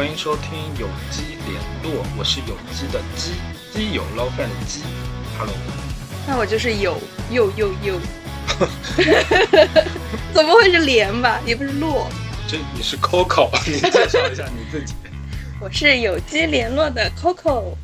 [0.00, 3.32] 欢迎收听有机联络，我是有机的鸡，
[3.70, 4.80] 鸡有捞饭的鸡。
[5.38, 5.54] Hello，
[6.26, 6.98] 那我就是有
[7.30, 8.00] 又又又，
[10.32, 11.38] 怎么会是连吧？
[11.44, 12.08] 也不是落。
[12.48, 14.94] 这你是 Coco， 你介绍一下你自己。
[15.60, 17.74] 我是有机联络的 Coco。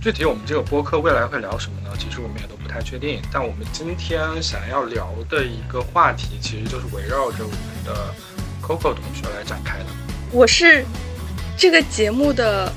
[0.00, 1.92] 具体我们这个播客未来会聊什么呢？
[1.98, 3.20] 其实我们也都不太确定。
[3.32, 8.14] 但我们今天想要聊的一个话题，其实就是围绕着我们的
[8.62, 9.86] Coco 同学来展开的。
[10.32, 10.84] 我是
[11.58, 12.72] 这个节目的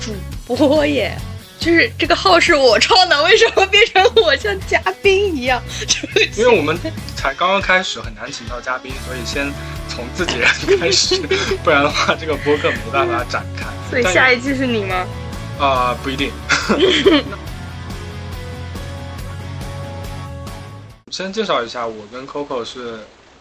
[0.00, 0.14] 主
[0.46, 1.18] 播耶，
[1.58, 5.60] 就是这个号是我创的，为什么变成我像嘉宾一样？
[6.38, 6.78] 因为我们
[7.16, 9.52] 才刚刚开始，很难请到嘉宾，所以先
[9.88, 11.20] 从自己人开始，
[11.64, 13.66] 不然的话这个播客没办法展开。
[13.90, 15.04] 所以下一季是你吗？
[15.58, 16.30] 啊，不一定。
[21.10, 23.00] 先介绍一下我跟 Coco 是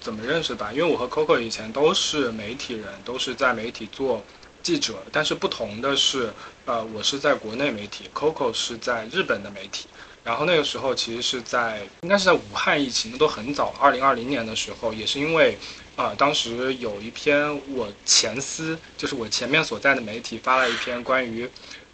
[0.09, 4.23] 怎么认识吧，因为我和 Coco 以前都是媒体人，都是在媒体做
[4.63, 6.33] 记者，但是不同的是，
[6.65, 9.85] 呃，我是在国内媒体，Coco 是在日本的媒体。
[10.23, 15.55] 然后那个时候其实是在，应该是在武汉疫情都很早，二零二零年的时候，也是因为，
[15.95, 21.47] 啊，当时有一篇我前司，就是我前面所在的媒体发了一篇关于。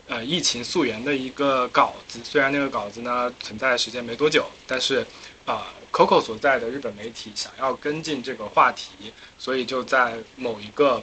[0.08, 5.04] 呃，疫情溯源的一个稿子，虽然那个稿子呢存在时间没多久，但是，
[5.46, 11.02] 啊，Coco 所在的日本媒体想要跟进这个话题，所以就在某一个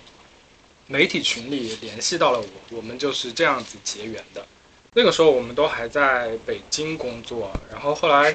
[0.86, 4.44] 媒体群里联系到了我，我们就是这样子结缘的。
[4.92, 8.30] 那个时候我们都还在北京工作，然后后来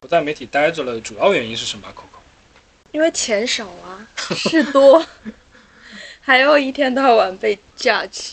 [0.00, 2.20] 不在媒体待着了，主要原因是什么？Coco？
[2.90, 5.02] 因为钱少啊，事多，
[6.20, 8.32] 还要一天到晚被 judge。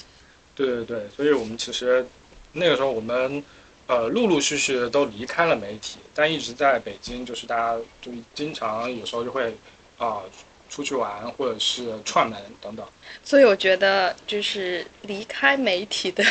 [0.54, 2.06] 对对对，所以我们其实
[2.52, 3.42] 那个时候我们
[3.90, 9.58] 呃陆陆续续都离开了媒体，但一直在北京，就是大家就经常有时候就会
[9.98, 10.22] 啊
[10.70, 12.86] 出去玩或者是串门等等。
[13.24, 16.24] 所以我觉得就是离开媒体的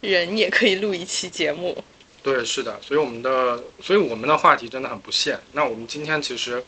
[0.00, 1.76] 人也可以录一期节目。
[2.22, 5.36] 对，是的，所以我们的所以我们的话题真的很不限。
[5.50, 6.64] 那我们今天其实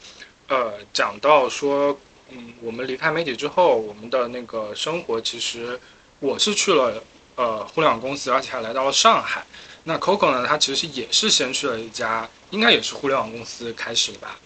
[0.49, 1.97] 呃讲到说，
[2.31, 5.78] 嗯，我们离开媒体之后，我们的那个生活其实。
[6.21, 9.44] 我是去了呃互联网公司，而且还来到了上海。
[9.84, 10.46] 那 Coco 呢？
[10.46, 14.38] 他其实也是先去了一家，应该也是互联网公司开始的吧。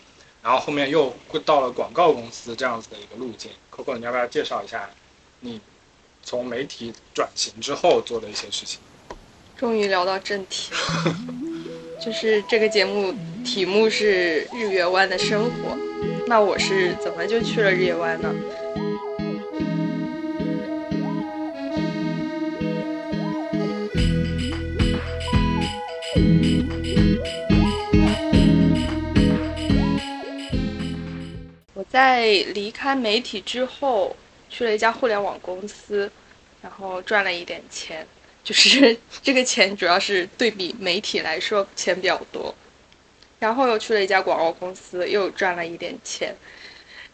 [0.43, 3.51] 然后后面又到了广告公司这样子的一个路径。
[3.71, 4.91] Coco，你要不要介绍一下
[5.41, 5.61] 你
[6.25, 8.81] 从媒体转型之后做的一些事情？
[9.57, 11.17] 终于聊到正题了，
[12.05, 15.77] 就是这个节目题目是日月湾的生活。
[16.27, 18.35] 那我是怎么就去了日月湾呢？
[31.91, 34.15] 在离开媒体之后，
[34.51, 36.11] 去了一家互联网公司，
[36.61, 38.07] 然后赚了一点钱，
[38.45, 42.55] 就是 这个钱主要是对比媒体来说钱比较多。
[43.39, 46.37] 然后又去了一家广告公司，又赚了一点钱，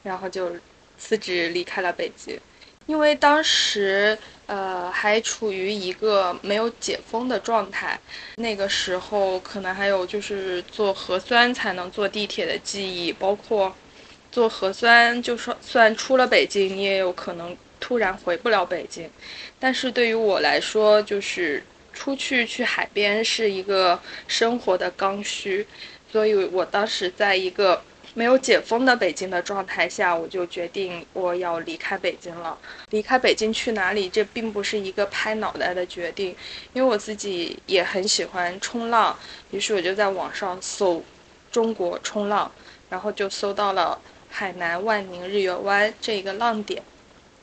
[0.03, 0.57] 然后就
[0.99, 2.41] 辞职离开了北京，
[2.87, 8.01] 因为当时呃还处于一个没有解封的状态，
[8.37, 13.73] 那个时候可能还有就是做核酸才能坐地铁的记忆，包括。
[14.35, 19.09] 做核酸，就说算出了北京，你也有可能突然回不了北京。
[19.61, 21.63] 但是对于我来说，就是
[21.93, 25.65] 出去去海边是一个生活的刚需，
[26.11, 27.81] 所以我当时在一个
[28.15, 32.59] 没有解封的北京的状态下，我就决定我要离开北京了。
[32.91, 34.09] 离开北京去哪里？
[34.09, 36.35] 这并不是一个拍脑袋的决定，
[36.73, 39.17] 因为我自己也很喜欢冲浪，
[39.53, 41.05] 于是我就在网上搜
[41.53, 42.51] 中国冲浪，
[42.91, 43.97] 然后就搜到了。
[44.37, 46.83] 海南万宁日月湾这个浪点，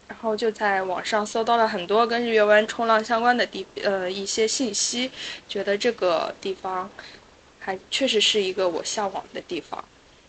[0.10, 5.10] 然后就在网上搜到了很多跟日月湾冲浪相关的地呃一些信息，
[5.48, 6.92] 觉得这个地方
[7.60, 9.82] 还确实是一个我向往的地方，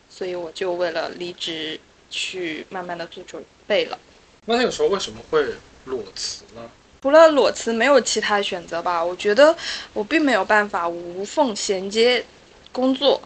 [0.09, 3.99] 所以我就为了离职去慢慢的做准备了。
[4.47, 5.45] 那那个时候为什么会
[5.87, 6.71] 裸辞呢？
[7.03, 9.05] 除了裸辞没有其他选择吧？
[9.05, 9.57] 我觉得
[9.93, 12.25] 我并没有办法无缝衔接
[12.71, 13.21] 工作。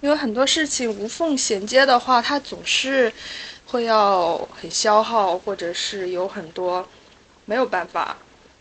[0.00, 3.12] 因为很多事情无缝衔接的话，它总是
[3.66, 6.88] 会要很消耗，或者是有很多
[7.44, 8.16] 没有办法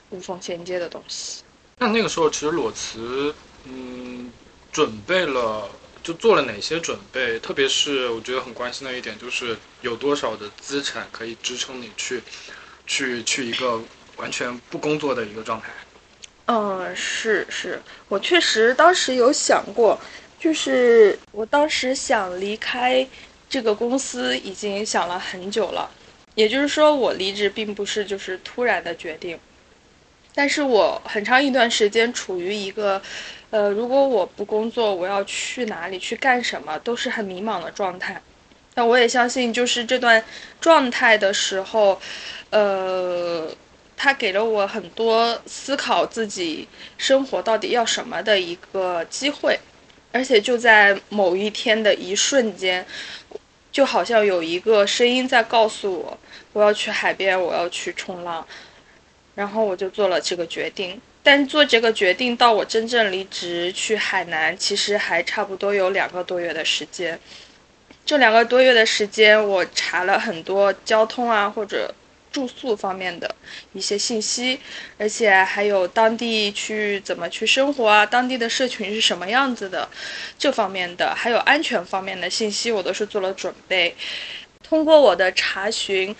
[0.10, 1.44] 无缝衔接的东西。
[1.78, 3.36] 那那个时候其实裸辞，
[3.66, 4.32] 嗯，
[4.72, 5.70] 准备了
[6.02, 7.40] 就做了哪些准备？
[7.40, 12.24] 特别是我觉得很关心的一点就是有多少的资产可以支撑你去
[12.88, 13.80] 去去一个
[14.16, 15.68] 完全不工作的一个状态。
[16.48, 20.00] 嗯，是是，我确实当时有想过。
[20.40, 23.08] 就是我当时想离开
[23.50, 25.90] 这个公司，已经想了很久了。
[26.36, 29.40] 也就是说，我离职并不是就是突然的决定，
[30.36, 33.02] 但是我很长一段时间处于一个，
[33.50, 38.22] 呃，如果我不工作，我要去哪里去干什么，都是很迷茫的状态。
[38.76, 40.24] 那我也相信，就是这段
[40.62, 42.00] 状态的时候，
[42.52, 43.50] 呃，
[43.96, 46.68] 他给了我很多思考自己
[47.00, 49.60] 生活到底要什么的一个机会，
[50.12, 52.86] 而且就在某一天的一瞬间，
[53.72, 56.18] 就好像有一个声音在告诉我，
[56.54, 58.46] 我要去海边，我要去冲浪，
[59.36, 61.00] 然后我就做了这个决定。
[61.22, 67.20] 但做这个决定到我真正离职去海南，其实还差不多有两个多月的时间。
[68.06, 71.94] 这两个多月的时间，我查了很多交通啊或者
[72.32, 73.34] 住宿方面的
[73.74, 74.60] 一些信息，
[74.98, 79.88] 而且还有当地去怎么去生活啊，当地的社群是什么样子的，
[80.38, 83.96] 这方面的还有安全方面的信息，我都是做了准备。
[84.62, 86.16] 通过我的查询，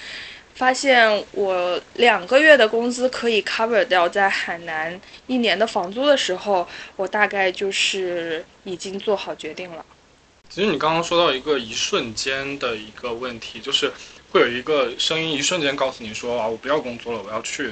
[0.56, 9.86] 发现我两个月的工资可以 cover 掉在海南一年的房租的时候，我大概就是已经做好决定了。
[10.50, 13.92] 其实你刚刚说到一个一瞬间的一个问题，就是
[14.32, 17.72] 会有一个声音一瞬间告诉你说啊，我不要工作了，我要去，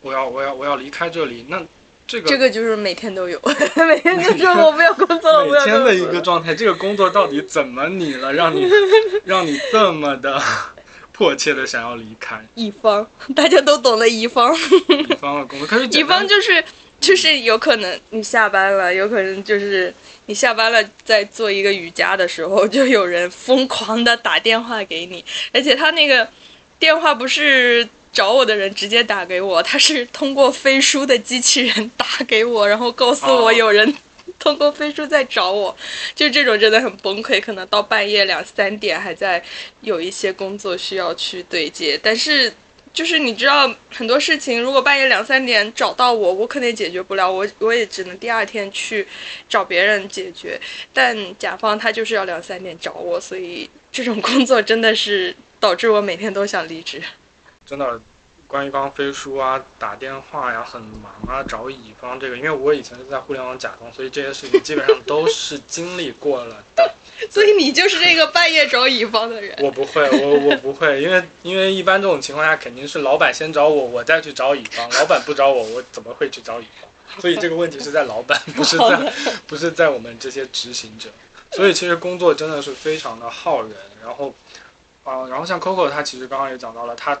[0.00, 1.46] 我要我要我要离开这里。
[1.48, 1.62] 那
[2.06, 3.40] 这个这个就是每天都有，
[3.88, 8.68] 每天就说我不要工作了，每天的一个状态，这个工作到底怎么你了，让你
[9.24, 10.40] 让你这么的
[11.12, 12.44] 迫切的想要离开？
[12.56, 14.54] 乙方，大家都懂得乙方，
[14.88, 16.62] 乙方的工作，可是乙方就是
[17.04, 19.92] 就是有可能你下班了，有可能就是。
[20.26, 25.22] 你下班了，在做一个瑜伽的时候，就有人疯狂的打电话给你，
[25.52, 26.26] 而且他那个
[26.78, 33.94] 电话不是找我的人直接打给我，他是通过飞书的机器人打给我，然后告诉我有人
[34.40, 35.76] 通过飞书在找我，
[36.14, 39.44] 就这种真的很崩溃，可能到半夜两三点还在
[39.82, 42.50] 有一些工作需要去对接，但是。
[42.94, 49.04] 就是你知道很多事情，如果半夜两三点找到我，我肯定解决不了，我我也只能第二天去
[49.48, 50.58] 找别人解决。
[50.92, 57.02] 但甲方他就是要两三点找我，所以这种工作真的是导致我每天都想离职。
[57.66, 58.00] 真的，
[58.46, 66.94] 关于刚飞书啊、打电话呀、很忙啊、找乙方这个，因为我以前是在互联网甲方，所以这些事情基本上都是经历过了的。
[67.30, 69.56] 所以你就是这个半夜找乙方的人。
[69.60, 74.90] 我不会，我我不会，因为因为一般这种情况下肯定是老板先找我，我再去找乙方。
[74.90, 76.90] 老板不找我，我怎么会去找乙方？
[77.20, 79.12] 所以这个问题是在老板，不是在
[79.46, 81.08] 不是在我们这些执行者。
[81.52, 83.70] 所以其实工作真的是非常的耗人。
[84.02, 84.34] 然后
[85.04, 87.20] 啊，然后像 Coco 他其实刚刚也讲到了，他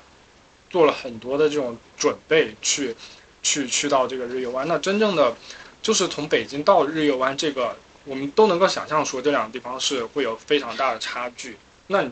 [0.70, 2.96] 做了很多的这种准备去
[3.42, 4.66] 去去到这个日月湾。
[4.66, 5.34] 那真正的
[5.80, 7.76] 就是从北京到日月湾这个。
[8.04, 11.56] 我们都能够想象说这两个地方是会有非常大的差距。
[11.86, 12.04] 那，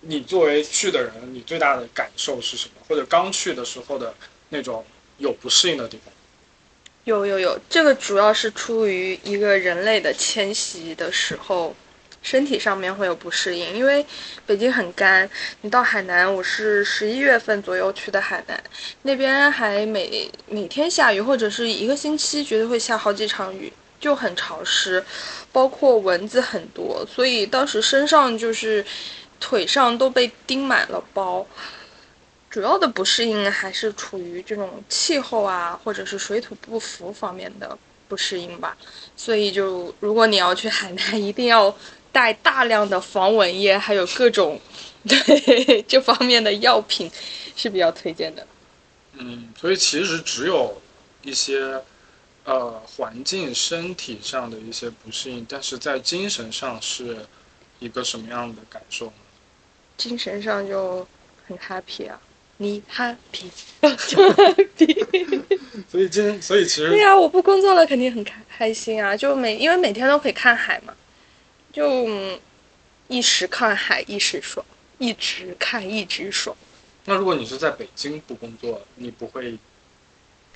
[0.00, 2.72] 你作为去的人，你最大的感受是什么？
[2.88, 4.14] 或者刚去的时候的
[4.48, 4.84] 那种
[5.18, 6.12] 有不适应的地方？
[7.04, 11.74] 有有有，这个主要是出于一个人类的迁徙的时候，
[12.20, 13.74] 身体上面会有不适应。
[13.74, 14.04] 因为
[14.44, 15.28] 北京很干，
[15.60, 18.60] 你到海南，我是十一月份左右去的海南，
[19.02, 23.72] 那边还每每天下雨，或者是一个星期绝对会下好几场雨。
[23.98, 25.04] 就很潮湿，
[25.50, 28.84] 包括蚊子很多，所以当时身上就是
[29.40, 31.46] 腿上都被叮满了包。
[32.50, 37.76] 主要的不适应还是处于这种气候啊，或者是水土不服方面的
[38.08, 38.76] 不适应吧。
[39.16, 41.74] 所以就如果你要去海南， 一定要
[42.12, 44.60] 带大量的防蚊液，还有各种
[45.08, 47.10] 对这方面的药品
[47.56, 48.46] 是比较推荐的。
[49.14, 50.80] 嗯，所以其实只有
[51.22, 51.82] 一些。
[52.46, 57.26] 呃，环境、身体上的一些不适应，但是在精神上是
[57.80, 59.12] 一个什么样的感受呢？
[59.96, 61.04] 精神上就
[61.48, 62.20] 很 happy 啊，
[62.58, 63.50] 你 happy
[64.08, 65.42] 就 happy。
[65.90, 70.94] 所以今，所以其实对呀，我不工作了肯定很开开心啊，就每因为每天都可以看海嘛，
[71.72, 72.08] 就
[73.08, 74.64] 一时看海一时爽，
[74.98, 76.56] 一直看一直爽。
[77.06, 79.58] 那如果你是在北京不工作，你不会？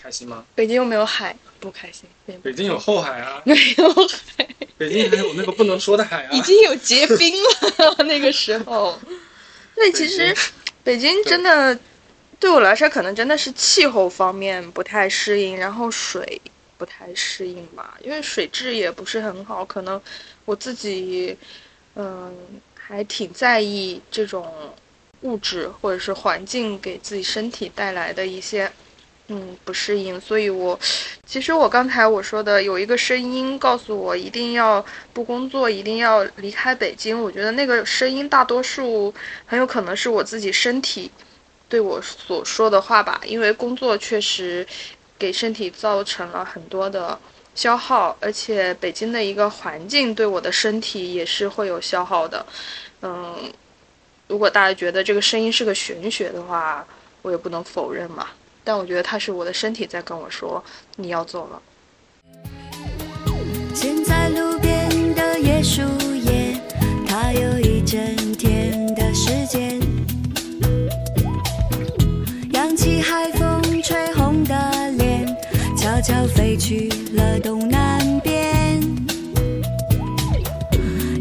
[0.02, 0.44] 开心吗？
[0.54, 2.08] 北京又没有海，不开心。
[2.42, 3.92] 北京有后海啊，没有
[4.36, 4.48] 海。
[4.78, 7.94] 北京还有那个不能说的海啊，已经有结冰了。
[8.04, 8.98] 那个时候，
[9.74, 10.34] 对，其实
[10.82, 11.78] 北京真的
[12.38, 16.40] 对我来说，可能真的是气候方面不太适应，然后水
[16.78, 19.62] 不太适应吧，因为水质也不是很好。
[19.64, 20.00] 可能
[20.46, 21.36] 我自己，
[21.96, 22.34] 嗯，
[22.74, 24.74] 还挺在意这种
[25.22, 28.70] 物质或者是环境给自己身体带来的一些。
[29.32, 30.76] 嗯不适应，所以我
[31.24, 37.22] 其实我刚才我说的有一个声音告诉我一定要不工作，一定要离开北京。
[37.22, 39.14] 我觉得那个声音大多数
[39.46, 41.08] 很有可能是我自己身体
[41.68, 44.66] 对我所说的话吧，因为工作确实
[45.16, 47.16] 给身体造成了很多的
[47.54, 52.44] 消耗，而且北京的一个环境对我的身体也是会有消耗的。
[53.02, 53.48] 嗯，
[54.26, 56.84] 如果大家觉得这个声音是个玄学的话，
[57.22, 58.26] 我也不能否认嘛。
[58.62, 60.62] 但我觉得它是我的身体在跟我说
[60.96, 61.62] 你要走了。
[63.74, 65.82] 现在路边的椰树
[66.16, 66.60] 叶，
[67.06, 68.00] 它有一整
[68.34, 69.80] 天的时间。
[72.52, 75.26] 扬起海风吹红的脸，
[75.76, 78.80] 悄悄飞去了东南边。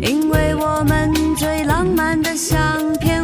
[0.01, 3.18] 因为我们最浪漫的相片，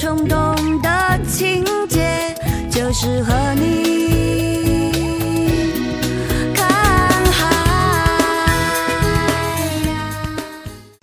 [0.00, 2.32] 冲动的情节
[2.70, 4.92] 就是和你
[6.54, 6.64] 看
[7.32, 7.52] 海。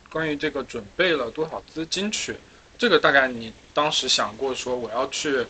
[0.10, 2.38] 关于这个准备了多少资金去，
[2.78, 5.46] 这个大概你当时想过说我要去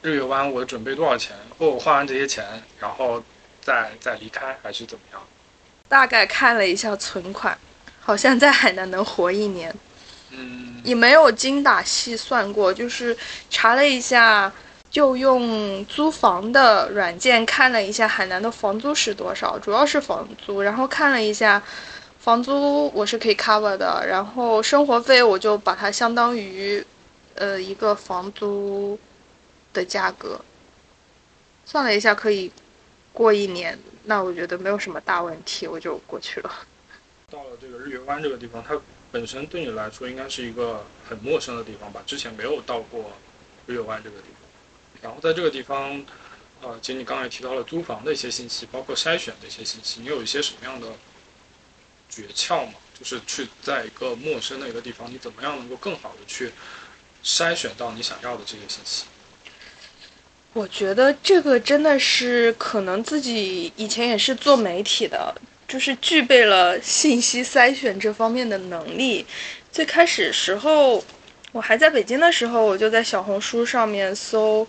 [0.00, 2.42] 日月湾，我准备多少钱，或我花完这些钱，
[2.80, 3.22] 然后
[3.60, 5.20] 再再离开，还是怎么样？
[5.88, 7.58] 大概看了一下存款，
[8.00, 9.74] 好像在海南能活一年，
[10.30, 13.14] 嗯，也没有精打细算过，就是
[13.50, 14.50] 查了一下，
[14.88, 21.62] 就用租房的软件看了一下海南的房租是多少，主要是房租，然后看了一下。
[22.18, 26.84] 房租我是可以 cover 的，然后生活费我就把它相当于，
[27.34, 28.98] 呃，一个房租
[29.72, 30.38] 的价格，
[31.64, 32.50] 算了一下可以
[33.12, 36.50] 过一年，那我觉得没有什么大问题，我就过去了。
[37.30, 38.74] 到了这个日月湾这个地方，它
[39.10, 42.02] 本身对你来说应该是一个很陌生的地方吧？
[42.06, 43.10] 之前没有到过
[43.66, 46.04] 日月湾这个地方，然后在这个地方，
[46.60, 50.88] 呃，其实你刚才提到了租房的一些信息，包括筛选的一些信息，你有一些什么样的
[52.08, 52.72] 诀窍吗？
[52.98, 56.52] 就是去在一个陌生的一个地方，你怎么样能够更好的去
[57.24, 59.04] 筛选到你想要的这些信息？
[60.52, 65.32] 我觉得这个真的是可能自己以前也是做媒体的，
[65.68, 69.24] 就是具备了信息筛选这方面的能力。
[69.70, 71.04] 最开始时候，
[71.52, 74.66] 我还在北京的时候，我就在小红书上面搜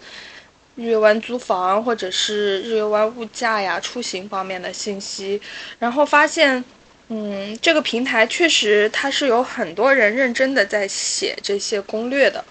[0.75, 5.41] 日月湾租房或者是日月湾物价呀、出行方面的信息，
[5.79, 6.63] 然后发现，
[7.07, 12.43] 嗯，这个平台确实它是有很多人认真的在写这些攻略的。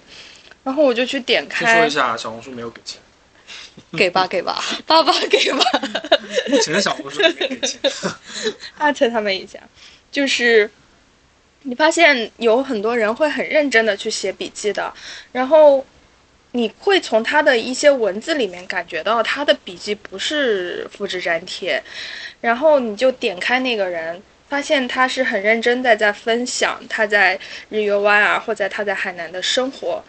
[0.64, 3.00] 然后我就去点开说一，下，小红书没有给钱，
[3.96, 5.64] 给吧给吧，爸爸给吧。
[6.48, 7.80] 目前小红书没给钱。
[8.78, 9.58] 艾特他们一下，
[10.10, 10.70] 就是
[11.62, 14.92] 你发现有很多人会很认真的去写笔记的，
[15.32, 15.84] 然后
[16.52, 21.82] 你会从他的一些文字里面感觉到他的笔记不是复制粘贴，
[22.40, 24.22] 然后你就点开那个人。
[24.48, 30.02] 发现他是很认真的在分享他在日月湾啊，或者他在海南的生活，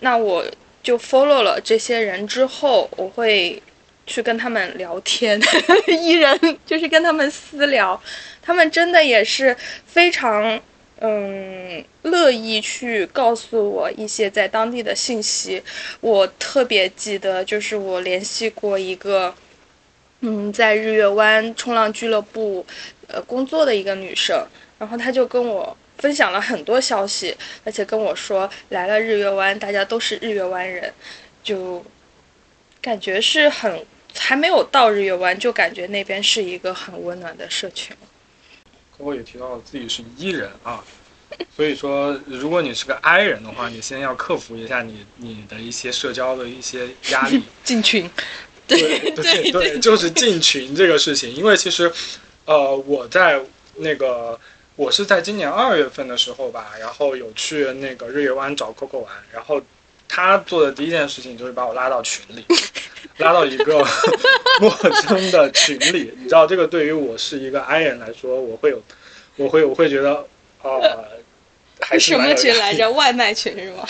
[0.00, 0.44] 那我
[0.82, 3.62] 就 follow 了这些人之后，我会
[4.06, 5.40] 去跟他们聊天，
[5.86, 8.00] 一人就是跟他们私聊，
[8.42, 10.60] 他们真的也是非常
[11.00, 15.62] 嗯乐意去告诉我一些在当地的信息。
[16.00, 19.32] 我特别记得，就是我联系过一个
[20.20, 22.66] 嗯在日月湾冲浪俱乐部
[23.06, 24.44] 呃工作的一个女生，
[24.78, 25.76] 然后她就跟我。
[26.02, 27.32] 分享了很多消息，
[27.62, 30.92] 而且跟我说来了日月湾，大家都是日月湾人，
[31.44, 31.80] 就
[32.80, 33.86] 感觉是很
[34.18, 37.96] 还没有到日月湾，就感觉那边是一个很温暖的社群。
[38.98, 40.82] 我也提到了自己是 E 人啊，
[41.56, 47.44] 所以说如果你是个 I 人的话，你先要克服一下你你的一些社交的一些压力。
[47.62, 48.10] 进群，
[48.66, 51.92] 对对对，就是进群这个事情，因为其实，
[52.44, 53.40] 呃，我在
[53.76, 54.38] 那个
[54.76, 59.60] 我是在今年二月份的时候吧，然后有去那个日月湾找 Coco 玩，然后
[60.08, 62.44] 他做的第一件事情就是把我拉到群里，
[63.18, 63.86] 拉到一个
[64.60, 64.70] 陌
[65.02, 68.82] 生的群里，你知道这个对于我是一个 I 人来说，我会有，
[69.36, 70.26] 我会我会觉得，
[70.62, 71.08] 呃，
[71.80, 72.90] 还是什么群来着？
[72.92, 73.86] 外卖群是吗？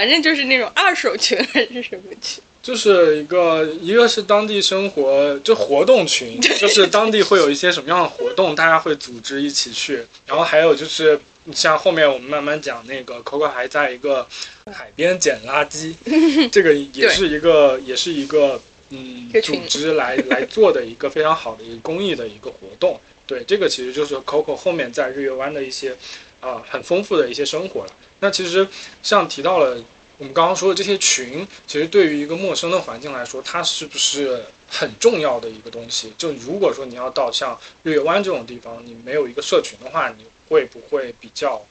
[0.00, 2.42] 反正就是那种二手群还是什么群？
[2.62, 10.02] 就是一个，一个是当地生活就活动群，就是当地会有一些什么样的活动，大家会组织一起去。
[10.24, 11.20] 然后还有就是，
[11.52, 14.26] 像后面我们慢慢讲那个 Coco 还在一个
[14.72, 15.94] 海边捡垃圾，
[16.48, 22.98] 这个也是一个，也是一个嗯组织来来做的一个非常好的一个公益的一个活动。
[23.26, 25.94] 对，这个其实就是 Coco 后面在日月湾的一些
[26.40, 27.92] 啊、很丰富的一些生活了。
[28.20, 28.68] 那其实
[29.02, 29.82] 像提到了
[30.18, 36.12] 我们刚刚说的这些群，其实对于一个陌生的环境来说，它是不是很重要的一个东西？
[36.18, 41.64] 就如果说你要到像日月湾这种地方，你没有一个社群的话，你会不会比较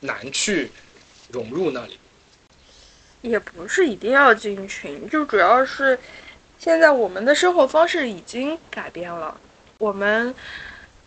[0.00, 0.70] 难去
[1.30, 1.98] 融入那里？
[3.22, 5.98] 也不是一定要进群，就主要是
[6.58, 9.36] 现在我们的生活方式已经改变了，
[9.78, 10.34] 我们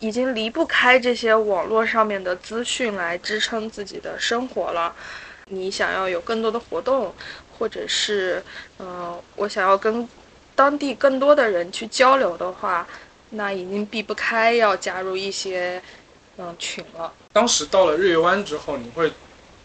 [0.00, 4.94] 已经离不开这些网络上面的资讯来支撑自己的生活了。
[5.46, 7.14] 你想要有更多的活动，
[7.58, 8.42] 或者是
[8.78, 10.08] 嗯、我想要跟
[10.54, 12.86] 当地更多的人去交流的话，
[13.30, 15.82] 那已经避不开要加入一些
[16.38, 17.12] 嗯群了。
[17.32, 19.12] 当时到了日月湾之后，你会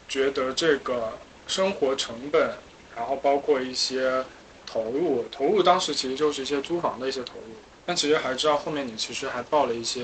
[0.08, 2.52] 觉得这个生活成本，
[2.96, 4.24] 然后包括一些
[4.66, 7.55] 投入，投入当时其实就是一些租房的一些投入，
[7.86, 10.04] 但其实还知道后面你其实还报了一些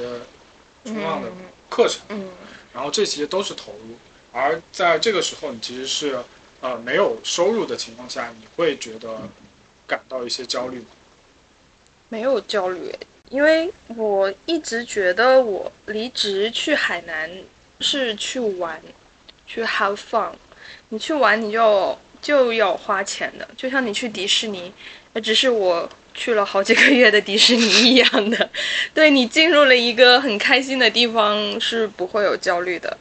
[0.86, 1.36] 冲浪的嗯
[1.70, 2.30] 课程，嗯。
[2.74, 3.98] 然后这些都是投入，
[4.32, 6.18] 而在这个时候你其实是
[6.62, 9.22] 呃没有收入的情况下，你会觉得
[9.86, 10.86] 感到一些焦虑吗？
[12.08, 12.94] 没有焦虑，
[13.30, 17.30] 因为我一直觉得我离职去海南
[17.80, 18.82] 是去玩，
[19.46, 20.32] 去 have fun。
[20.90, 24.72] 你去玩你就就要花钱的，就像你去迪士尼，
[25.14, 28.50] 呃只是我去了好几个月的迪士尼一样的。
[28.94, 32.98] 对你进入了一个很开心的地方是不会有焦虑的。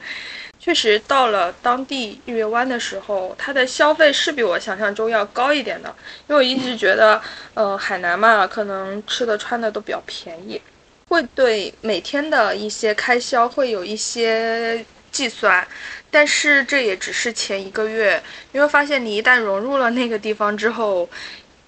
[0.58, 5.88] 确实，到了当地日月湾的时候，它的消费是比我想象中要高一点的。
[6.28, 7.18] 因为我一直觉得，
[7.54, 10.60] 呃，海南嘛，可能吃的穿的都比较便宜，
[11.08, 15.66] 会对每天的一些开销会有一些计算，
[16.10, 21.08] 但是这也只是前一个月，因为发现你一旦融入了那个地方之后，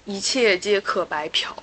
[0.05, 1.55] 一切皆可白嫖，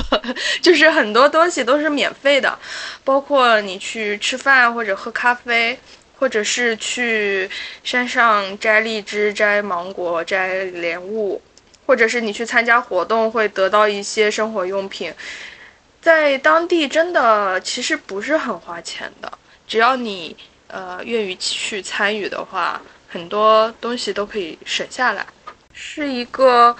[0.62, 2.58] 就是很多东西都是免费的，
[3.04, 5.78] 包括你去吃饭或者喝咖啡。
[6.20, 7.48] 或者是去
[7.82, 11.40] 山上摘荔枝、摘芒果、摘莲雾，
[11.86, 15.14] 或者是你去参加活动会得到一些生活用品，
[16.02, 19.32] 在当地真的其实不是很花钱的，
[19.66, 25.26] 只要你呃愿意去参与的话，很多东西都可以省下来，
[25.72, 26.76] 是一个。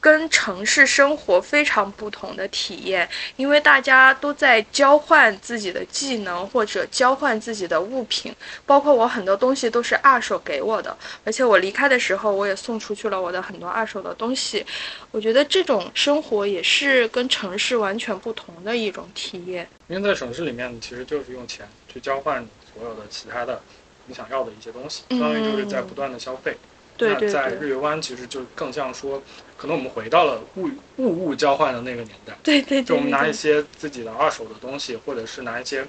[0.00, 8.34] 跟城市生活非常不同的体验，因为大家都在交换自己的技能或者交换自己的物品，
[8.64, 14.64] 包括我很多东西都是二手给我的，而且我离开的时候我也送出去了我的很多二手的东西。
[15.10, 19.68] 我觉得这种生活也是跟城市完全不同的一种体验。
[19.88, 23.60] 因为在城市里面，其实就是用钱去交换所有的其他的
[24.06, 26.56] 你想要的一些东西，相当于就是在不断的消费。
[26.96, 29.22] 对对那在，日月湾，其实就更像说，
[29.60, 35.86] 可能我们回到了物物物交换的那个年代，对对对就我们拿一，些自己的二手的东西，或者是拿一些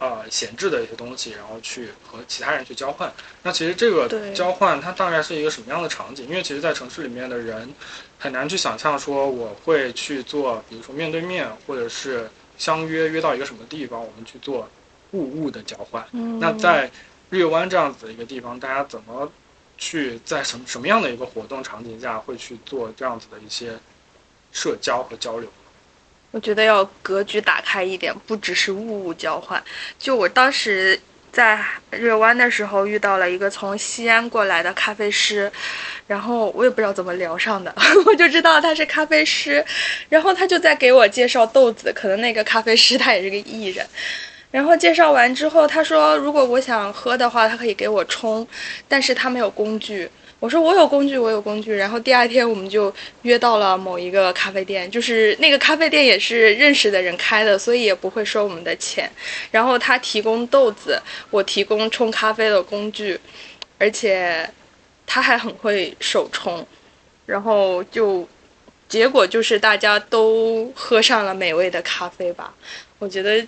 [0.00, 3.12] 呃闲置的一些东西，然后去和其他人去交换。
[3.44, 6.26] 那其实这个对交换它大概是一个什么样的场景？
[6.26, 7.72] 因为其实，在城市里面的人
[8.18, 14.68] 很难去想象说我会去做，比如说面对面，或者是相约约到一个什么地方，我们去做
[15.12, 16.04] 物物的交换。
[16.10, 16.90] 嗯那在
[17.30, 19.30] 日月湾这样子的一个地方，大家怎么
[19.84, 23.72] 去在什么什么样的一个活动场景下会去做这样子的一些
[24.52, 25.50] 社交和交流？
[26.30, 29.60] 我觉得要格局打开一点，不只是物物交换。
[29.98, 30.98] 就我当时
[31.32, 35.50] 在日月湾的时候，遇到了一个从西安过来的咖啡师，
[36.06, 37.74] 然后我也不知道怎么聊上的，
[38.06, 39.64] 我就知道他是咖啡师，
[40.08, 43.84] 然后他就在给我介绍豆子，可能那个咖啡师他也是个艺人。
[44.52, 48.46] 然后介绍完之后，他说如果我想喝的话，他可以给我冲，
[48.86, 50.08] 但是他没有工具。
[50.38, 51.74] 我说我有工具，我有工具。
[51.74, 59.10] 然后第二天我们就约到了某一个咖啡店，就是那个咖啡店也是认识的人开的，所以也不会收我们的钱。
[59.50, 63.18] 然后他提供豆子，我提供冲咖啡的工具，
[63.78, 64.48] 而且
[65.06, 66.66] 他还很会手冲。
[67.24, 68.28] 然后就
[68.88, 72.52] 结果就是大家都喝上了美味的咖啡吧。
[72.98, 73.46] 我觉得，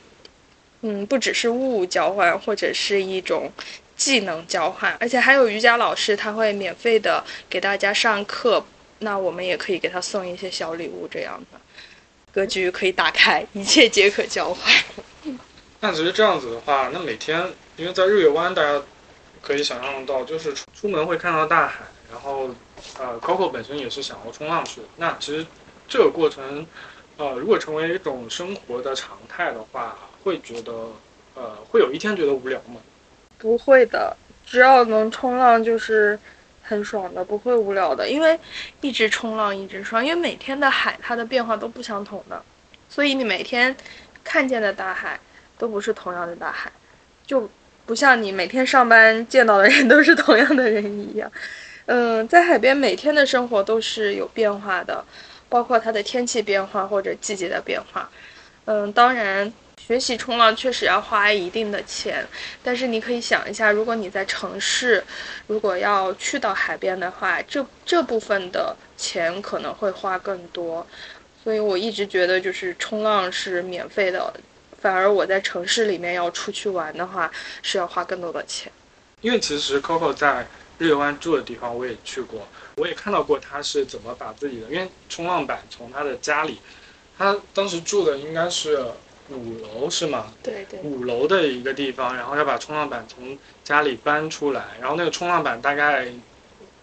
[0.86, 3.50] 嗯，不只是物物交换，或者是一种
[3.96, 8.62] 技能交换，而且还有瑜伽老师，他会免费的给大家上课，
[8.98, 11.58] 那我们也可以给他送一些小礼物，这样的
[12.30, 14.70] 格局可以打开，一切皆可交换。
[15.80, 18.82] 那其实这样子的话，那每天因为在日月湾，大家
[19.40, 22.50] 可以想象到，就是出出门会看到大海，然后
[22.98, 24.82] 呃，Coco 本身也是想要冲浪去。
[24.96, 25.46] 那其实
[25.88, 26.66] 这个过程，
[27.16, 30.72] 呃，如果成为一种生活的常态的话，会觉得
[31.34, 32.80] 呃，会有一天觉得无聊吗？
[33.36, 36.18] 不会的，只要能冲浪就是
[36.62, 38.08] 很爽的，不会无聊的。
[38.08, 38.38] 因为
[38.80, 42.42] 一直冲浪一直爽，因为每天的海它的变化都不相同的，
[42.88, 43.76] 所以你每天
[44.22, 45.20] 看见的大海
[45.58, 46.72] 都不是同样的大海。
[47.26, 47.50] 就
[47.84, 51.30] 不像你每天上班见到的人都是同样的人一样。
[51.86, 55.04] 嗯， 在海边每天的生活都是有变化的，
[55.50, 58.08] 包括它的天气变化或者季节的变化。
[58.64, 59.52] 嗯，当然。
[59.86, 62.26] 学习冲浪确实要花一定的钱，
[62.62, 65.04] 但是你可以想一下，如果你在城市，
[65.46, 70.86] 如果要去到海边的话，这这部分的钱可能会花更多。
[71.42, 74.32] 所以我一直觉得，就是冲浪是免费的，
[74.80, 78.72] 反而我在城市里面要出去玩的话，是要花更多的钱。
[79.20, 80.46] 因为其实 Coco 在
[80.78, 86.58] 日月湾住的地方我也去过，我也看到过他是怎么把自己的，因为冲浪板从他的家里，
[87.18, 88.82] 他当时住的应该是。
[89.30, 90.32] 五楼是吗？
[90.42, 90.80] 对对。
[90.80, 96.08] 五楼的一个地方，然后要把冲浪板从家里搬出来，然后那个冲浪板大概，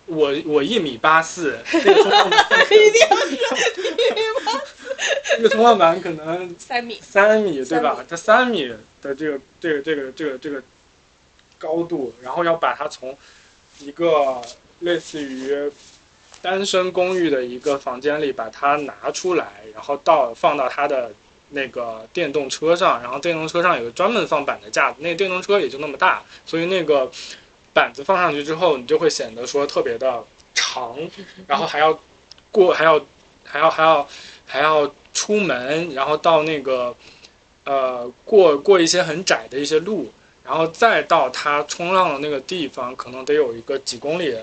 [0.07, 4.95] 我我一米八四， 那个冲浪板一定要是一米八四，
[5.37, 8.03] 那个冲浪板可能三米，三米对吧？
[8.09, 10.63] 它三米的这个这个这个这个这个
[11.59, 13.15] 高度，然后要把它从
[13.79, 14.41] 一个
[14.79, 15.71] 类似于
[16.41, 21.11] 单身公寓的一个房间里把它拿出来，然后到放到它的。
[21.53, 27.11] 那个电动车上，然后电动车上有个专门放板的架子，那个电动车也就那么大，所以那个
[27.73, 30.97] 板子放上去之后，你就会显得说特别的长，
[31.47, 31.99] 然后还要
[32.51, 32.99] 过，还要
[33.43, 34.07] 还要还要
[34.45, 36.95] 还要出门，然后到那个
[37.65, 40.09] 呃过过一些很窄的一些路，
[40.45, 44.33] 然后再到它冲浪的那个地方，可能得有一个几公里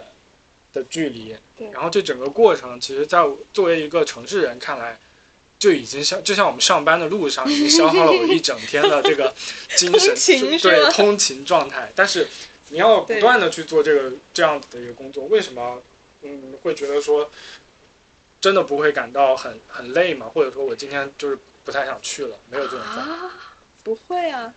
[0.75, 1.35] 的距离，
[1.73, 4.99] 然后这整个过程，其实在作为一个城市人看来。
[5.59, 9.35] 就已经像就像我们上班的路上，已经消耗了我一整天的这个
[9.77, 10.14] 精神，
[10.59, 11.90] 对通勤状态。
[11.97, 12.29] 但是
[12.68, 15.83] 你要不断的去做这个这样子的一个工作，为什么
[16.23, 17.31] 嗯会觉得说
[18.40, 20.31] 真的不会感到很很累吗？
[20.33, 23.35] 或者说我今天就是不太想去了，没有这种状态？
[23.83, 24.55] 不会啊。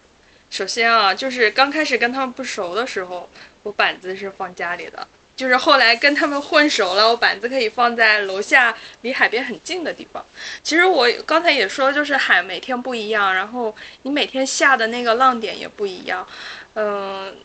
[0.50, 3.30] 首先啊，就是刚开始跟他们不熟的时候，
[3.64, 5.08] 我板子是放家里的。
[5.36, 10.24] 就是后来跟他们混熟了，我板子可以放在楼下，离海边很近的地方。
[10.62, 16.28] 其实我刚才也说，就是海每天不一样，然后你每天下的那个浪点也不一样，
[16.76, 17.36] 嗯，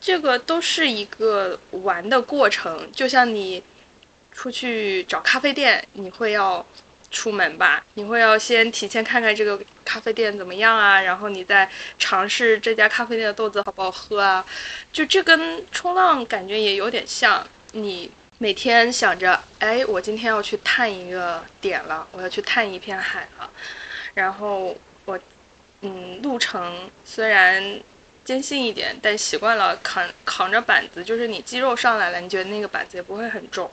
[0.00, 2.90] 这个都是一个玩的过程。
[2.92, 3.62] 就像你
[4.30, 6.64] 出去找咖啡店，你会要。
[7.12, 14.44] 出门吧，你会要先提前看看这个咖啡店怎么样啊，然后你再尝试这家咖啡店的豆子好不好喝啊，
[14.92, 17.46] 就这跟冲浪感觉也有点像。
[17.74, 23.48] 你每天想着，哎，我今天要去探一个点了，我要去探一片海了，
[24.12, 25.18] 然后我，
[25.80, 27.80] 嗯，路程虽然
[28.24, 33.70] 艰辛一点，但习惯了扛扛着板子，就是你肌肉上来了，你觉得那个板子也不会很重。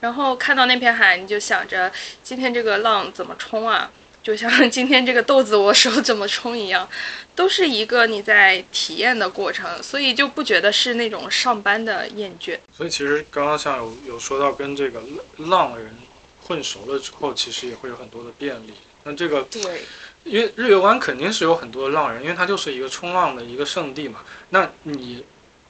[0.00, 3.90] 然后看到那片海，你就想着今天这个浪怎么冲啊？
[4.20, 6.86] 就像今天这个豆子我手怎么冲一样，
[7.34, 12.58] 都是一个你在体验的过程，所以就不觉得是那种上班的厌倦。
[12.76, 15.00] 所以其实刚刚像有有说到跟这个
[15.38, 15.96] 浪人
[16.42, 18.74] 混熟了之后，其实也会有很多的便利。
[19.04, 19.80] 那这个对，
[20.24, 24.20] 因为日月湾肯定是有很多的浪人，因为它就是一个冲浪的一个圣地嘛。
[24.50, 25.24] 那你，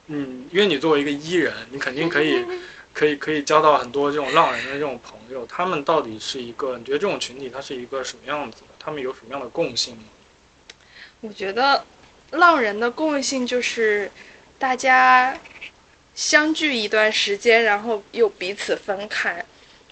[0.07, 2.43] 嗯，因为你作为一个伊人，你肯定可以。
[2.93, 6.77] 可以可以交到很多这种浪人的这种朋友，他们到底是一个？
[6.77, 8.67] 你觉得这种群体它是一个什么样子的？
[8.77, 10.03] 他们有什么样的共性吗？
[11.21, 11.85] 我觉得
[12.31, 14.11] 浪人的共性就是
[14.57, 15.37] 大家
[16.15, 19.45] 相聚一段时间，然后又彼此分开，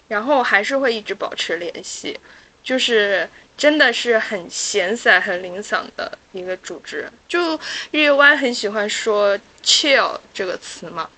[0.08, 2.18] 然后还是会一直保持联系，
[2.62, 7.10] 就是真的是很闲散、很零散的一个组织。
[7.26, 7.56] 就
[7.90, 11.08] 日月湾很喜欢说 “chill” 这个词嘛。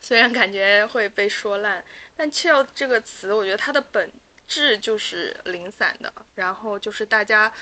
[0.00, 1.84] 虽然感觉会被说烂，
[2.16, 4.10] 但 “chill” 这个词，我觉得它的本
[4.48, 7.52] 质就是零散的，然后就是大家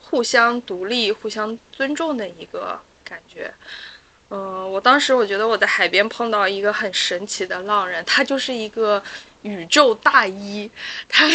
[0.00, 3.52] 互相独立、互相尊重的一个感觉。
[4.30, 9.00] 嗯，我当时我觉得我在海边碰到一个很神奇的浪人，他就是一个
[9.42, 10.70] 宇宙大一，
[11.08, 11.28] 他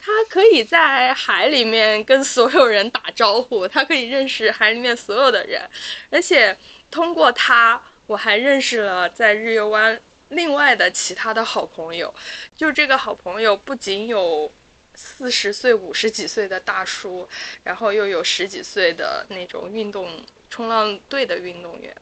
[0.00, 5.62] 他可以在海里面跟所有人打招呼，他可以认识海里面所有的人，
[6.10, 6.54] 而且
[6.90, 7.80] 通过他。
[8.06, 9.98] 我还认识了在日月湾
[10.30, 12.12] 另外的其他的好朋友，
[12.56, 14.50] 就这个好朋友不仅有
[14.94, 17.28] 四十岁、五十几岁的大叔，
[17.62, 20.08] 然后又有十几岁的那种运动
[20.50, 21.94] 冲浪队的运动员。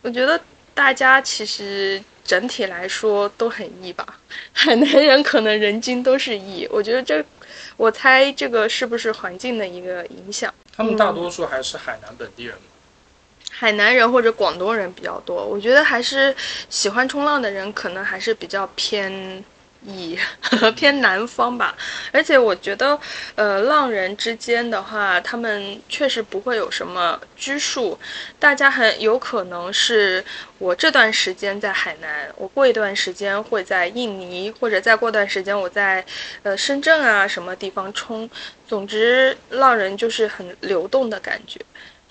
[0.00, 0.40] 我觉得
[0.74, 4.18] 大家其实整体来说都很异吧，
[4.52, 6.66] 海南人可能人均都是异。
[6.70, 7.24] 我觉得这，
[7.76, 10.52] 我猜这个是不是环境的一个影响？
[10.76, 12.62] 他们大多数还是海南本地人吗？
[13.62, 16.34] 海南人或者广东人比较多，我觉得还是
[16.68, 19.44] 喜欢冲浪的人可能还是比较偏
[19.86, 20.18] 以，
[20.74, 21.76] 偏南方吧。
[22.10, 22.98] 而且我觉得，
[23.36, 27.96] 呃，浪人之间的话，他们确实不会有什么拘束，
[28.40, 30.24] 大家很有可能是
[30.58, 36.04] 我这段时间在海南，我过一段时间会在印尼，或者再过段时间我在
[36.42, 38.28] 呃深圳啊什么地方冲。
[38.66, 41.60] 总之，浪人就是很流动的感觉，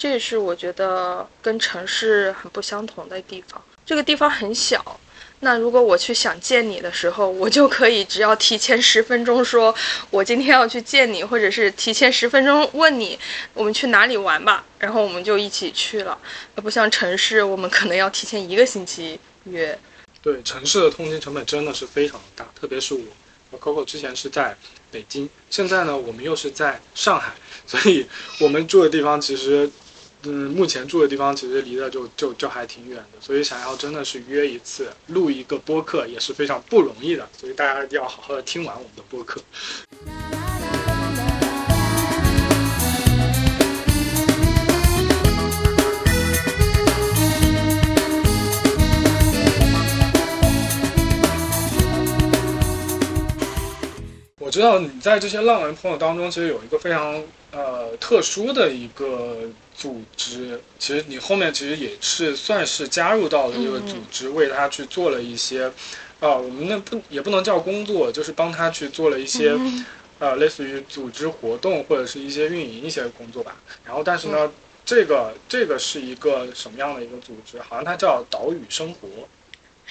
[0.02, 3.62] 这也是我觉得跟城市很不相同的地方。
[3.86, 5.00] 这个地方很小。
[5.42, 9.72] 那如果我去想见你的时候，我就可以只要提前十分钟说，
[10.10, 13.20] 我今天要去见你，或者是提前十分钟问你，
[13.54, 16.18] 我们去哪里玩吧，然后我们就一起去了。
[16.56, 19.78] 不像城市，我们可能要提前一个星期约。
[20.24, 23.02] 对，城市的通勤成本真的是非常大，特别是我
[23.52, 24.58] 和 Coco 之前是在
[24.90, 27.34] 北京，现在呢我们又是在上海，
[27.68, 28.08] 所以
[28.40, 29.70] 我们住的地方其实。
[30.24, 39.42] 嗯，目前住的地方其实离得就就就还挺远的，所以想要真的是约一次录一个播客也是非常不容易的，所以大家一定要好好的听完我们的播客。
[54.38, 59.50] 我知道你在这些浪人朋友当中，其实有一个非常呃特殊的一个。
[59.82, 65.66] 组织其实你后面其实也是算是加入到了这个组织，为他去做了一些，
[66.20, 69.58] 啊，我们那不也不能叫工作，就是帮他去做了一些，
[70.20, 73.56] 呃，类似于组织活动或者是一些运营一些工作吧。
[73.84, 74.52] 然后，但是呢，
[74.86, 77.58] 这个这个是一个什么样的一个组织？
[77.60, 79.08] 好像它叫岛屿生活。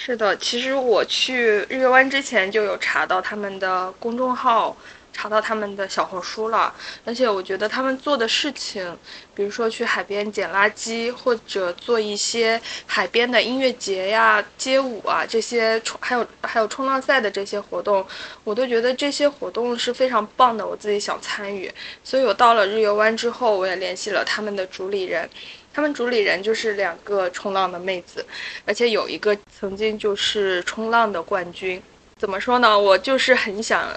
[0.03, 4.75] 是的，其实我去日月湾之前就有查到他们的公众号。
[5.13, 6.73] 查到他们的小红书了，
[7.05, 8.97] 而且我觉得他们做的事情，
[9.35, 18.07] 比如说去海边捡垃圾，或者做一些海边的音乐节呀、街舞啊这些冲，还有还有冲浪赛的这些活动，
[18.45, 21.71] 我都觉得这些活动是非常棒的，我自己想参与。
[22.05, 25.29] 所以我到了日月湾之后，我也联系了他们的主理人，
[25.73, 28.25] 他们主理人就是两个冲浪的妹子，
[28.65, 31.83] 而且有一个曾经就是冲浪的冠军。
[32.19, 32.79] 怎么说呢？
[32.79, 33.89] 我就是很想。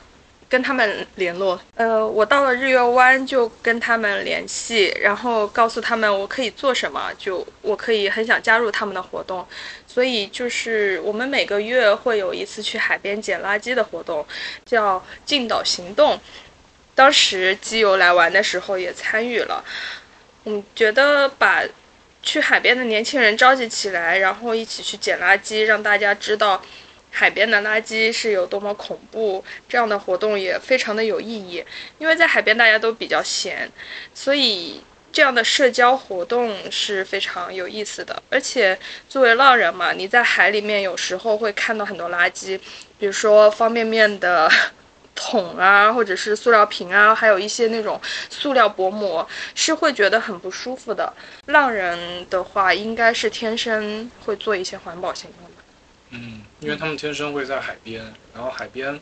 [0.50, 9.44] 跟他们联络，呃，我到了日月湾就跟他们联系，然后告诉他们我可以做什么，就我可以很想加入他们的活动，
[9.88, 14.24] 所以就是我们每个月会有一次去海边捡垃圾的活动，
[14.64, 16.20] 叫进岛行动。
[16.94, 19.66] 当时基友来玩的时候也参与了，
[20.46, 21.64] 嗯，觉得把
[22.22, 26.62] 去海边的年轻人召集起来，然后一起去捡垃圾，让大家知道。
[27.16, 31.64] 海边的垃圾是有多么恐怖，这样的活动也非常的有意义。
[32.00, 33.72] 因为在海边大家都比较闲，
[34.16, 38.20] 所以这样的社交活动是非常有意思的。
[38.32, 38.76] 而且
[39.08, 42.60] 作为浪人嘛，你在海里面有时候会看到很多垃圾，
[42.98, 44.52] 比如说方便面的
[45.16, 48.00] 桶啊，或者是塑料瓶啊，还有一些那种
[48.30, 51.14] 塑料薄膜，是会觉得很不舒服的。
[51.48, 55.64] 浪人的话，应该是天生会做一些环保行动的。
[56.12, 58.02] 嗯，因为他们天生会在海边，
[58.34, 59.00] 然后海边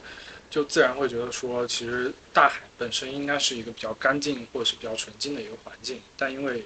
[0.50, 6.66] 就自然会觉得说，其实大海本身应该是一个比较干净或者是比较纯净的一个环境，但因为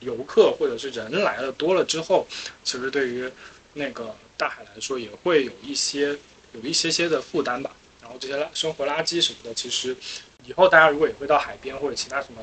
[0.00, 2.26] 游客或者是人来了多了之后，
[2.64, 3.30] 其实对于
[3.72, 6.08] 那个大海来说也会有一些
[6.52, 7.70] 有一些些的负担吧。
[8.06, 9.96] 然后这些生活垃圾什么的，其实
[10.44, 12.40] 以后大家如果也会到海边或者其他什么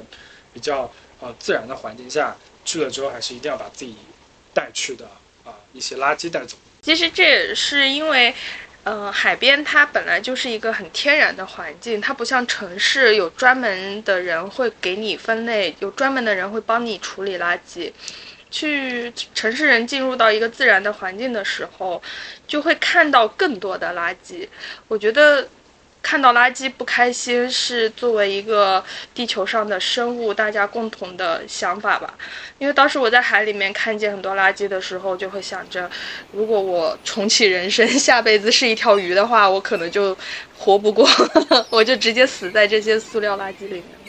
[0.54, 3.96] 比较呃自然的环境下去了之后，还是一定要把自己
[4.54, 5.06] 带去的
[5.46, 6.58] 啊一些垃圾带走。
[6.82, 8.36] 其实这也是因为，
[8.84, 17.90] 呃，海边它本来就是一个很天然的环境，它不像城市有专门的人会给你分类，有专门的人会帮你处理垃圾。
[18.54, 22.02] 去城市人进入到一个自然的环境的时候，
[22.48, 24.48] 就会看到更多的垃圾。
[24.88, 25.50] 我觉得。
[26.06, 28.84] 看到垃圾不开心是作为一个
[29.16, 32.14] 地球上的生物大家共同的想法吧。
[32.60, 35.90] 因为当时我在海里面看见很多垃圾的时候，就会想着，
[36.34, 40.16] 如果我重启人生， 下辈子是一条鱼的话，我可能就
[40.58, 41.08] 活不过，
[41.70, 44.03] 我就直接死在这些塑料垃圾里面。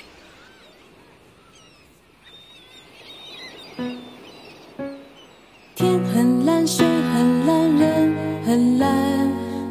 [8.54, 9.28] 很蓝，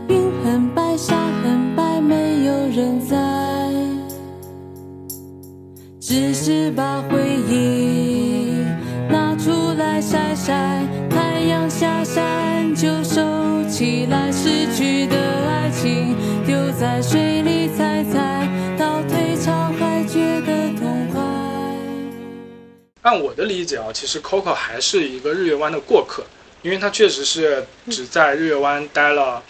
[0.09, 2.53] 云很白，沙很白，没有。
[2.67, 3.15] 人在，
[6.01, 8.51] 只是把回忆
[9.09, 15.15] 拿出来晒晒，太阳下山就收起来，失去的
[15.47, 16.13] 爱情
[16.45, 21.21] 丢在水里踩踩，倒退潮还觉得痛快。
[23.03, 26.25] 按我的理解啊，其实 Coco 还是一个日月湾的过客，
[26.63, 29.43] 因为他确实是只在日月湾待了。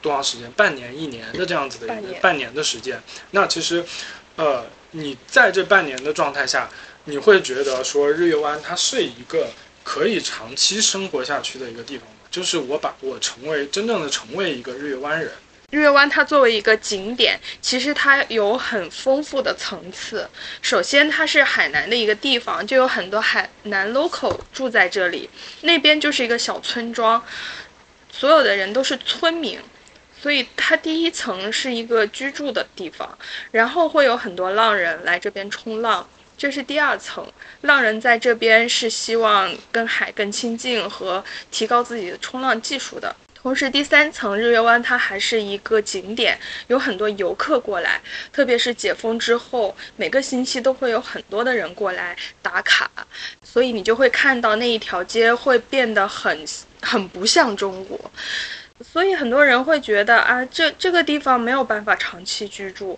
[0.00, 0.50] 多长时间？
[0.56, 3.00] 半年、一年的这样子的一个半年半年的时间。
[3.30, 3.84] 那其实，
[4.34, 6.68] 呃，你在这半年的状态下，
[7.04, 9.46] 你会觉得说日月湾它是一个
[9.84, 12.16] 可以长期生活下去的一个地方吗？
[12.32, 15.30] 就是我把我成为真正的成为一个日月湾人。
[15.72, 20.28] 日月湾它作为一个景点，其实它有很丰富的层次。
[20.60, 25.30] 首先，它是海南的一个地方，就有很多海南 local 住在这里。
[25.62, 27.24] 那边就是一个小村庄，
[28.12, 29.58] 所有的人都是村民，
[30.20, 33.16] 所以它第一层是一个居住的地方，
[33.50, 36.06] 然后会有很多浪人来这边冲浪。
[36.36, 37.26] 这是第二层，
[37.62, 43.16] 浪人在这边是希望跟海更亲近和提高自己的冲浪技术的。
[43.42, 48.00] 同时，第三层日月湾它还是一个景点，有很多游客过来，
[48.32, 52.88] 特别是解封之后，每个星期都会有很多的人过来打卡，
[53.42, 56.46] 所以你就会看到那一条街会变得很
[56.80, 57.98] 很不像中国，
[58.80, 62.96] 所以很多人会觉得啊，这这个地方没有办法长期居住。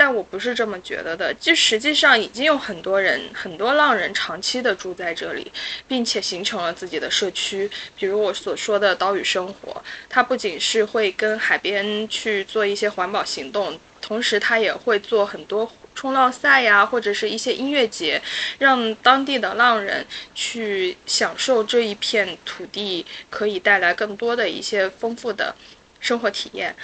[0.00, 5.52] 但我不是这么觉得的，就实际上已经有很多人，很多浪人长期的住在这里，
[5.86, 7.70] 并且形成了自己的社区。
[7.94, 18.22] 比如我所说的岛屿生活，它不仅是会跟海边去做一些环保行动，同时它也会做很多冲浪赛呀，或者是一些音乐节，
[18.58, 25.54] 让当地的浪人去享受这一片土地可以带来更多的一些丰富的
[26.00, 26.74] 生活体验。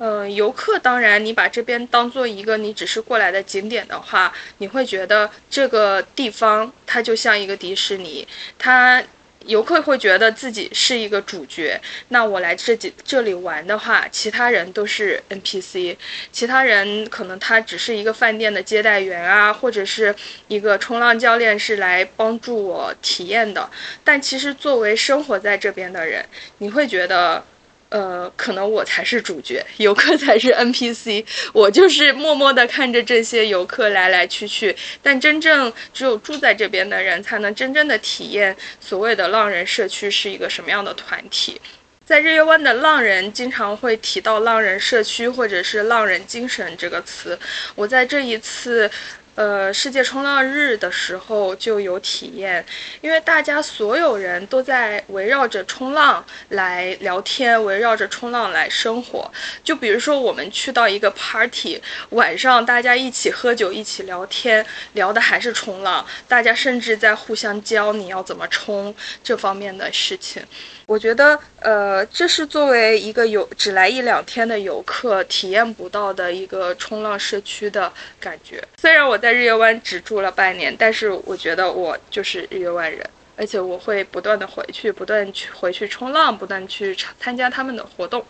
[0.00, 8.24] 嗯，游客当然，你把这边当做一个你只是过来的景点的话，你会觉得这个地方它就像一个迪士尼，
[8.56, 9.02] 它
[9.46, 11.80] 游客会觉得自己是一个主角。
[12.10, 15.96] 那我来这几这里玩的话，其他人都是 NPC，
[16.30, 20.14] 其他人可能他只是一个饭店的接待员啊，或者是
[20.46, 23.68] 一个冲浪教练是来帮助我体验的。
[24.04, 26.24] 但其实作为生活在这边的人，
[26.58, 27.42] 你会觉得。
[27.90, 34.76] 呃，可能我才是主角，游客才是 NPC，我就是默默地看着这些游客来来去去。
[35.02, 41.60] 但真正只有住在这边的人，才能真正的体验所谓的浪人社区是一个什么样的团体。
[42.04, 47.38] 在日月湾的浪人经常会提到浪人社区或者是浪人精神这个词。
[47.74, 48.90] 我在这一次。
[49.38, 52.66] 呃，世界冲浪日的时候就有体验，
[53.00, 59.30] 因为大家所有人都在围绕着冲浪来聊天，围绕着冲浪来生活。
[59.62, 70.42] 就比如说，我们去到一个 party，晚上大家一起喝酒，一起聊天，聊的还是冲浪，大家甚至在互相教你要怎么冲这方面的事情。
[70.84, 78.62] 我觉得，呃，这是作为一个游只来一两天的游客体验不到的一个冲浪社区的感觉。
[78.80, 83.04] 虽然我在日月湾只住了半年，但是我觉得我就是日月湾人，
[83.36, 88.24] 而且我会不断的回去，不断去回去冲浪，不断去参加他们的活动。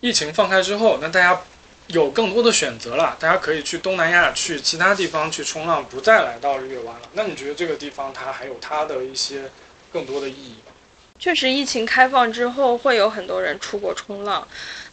[0.00, 1.40] 疫情放开之后，那大家
[1.86, 7.02] 有更多的选择了，大家可以去东南亚、去其他地方去冲浪，不再来到日月湾了。
[7.12, 9.44] 那你觉得这个地方它还有它的一些
[9.92, 10.56] 更多的意义？
[11.22, 14.44] 确实，疫情开放之后，会有很多人出国冲浪。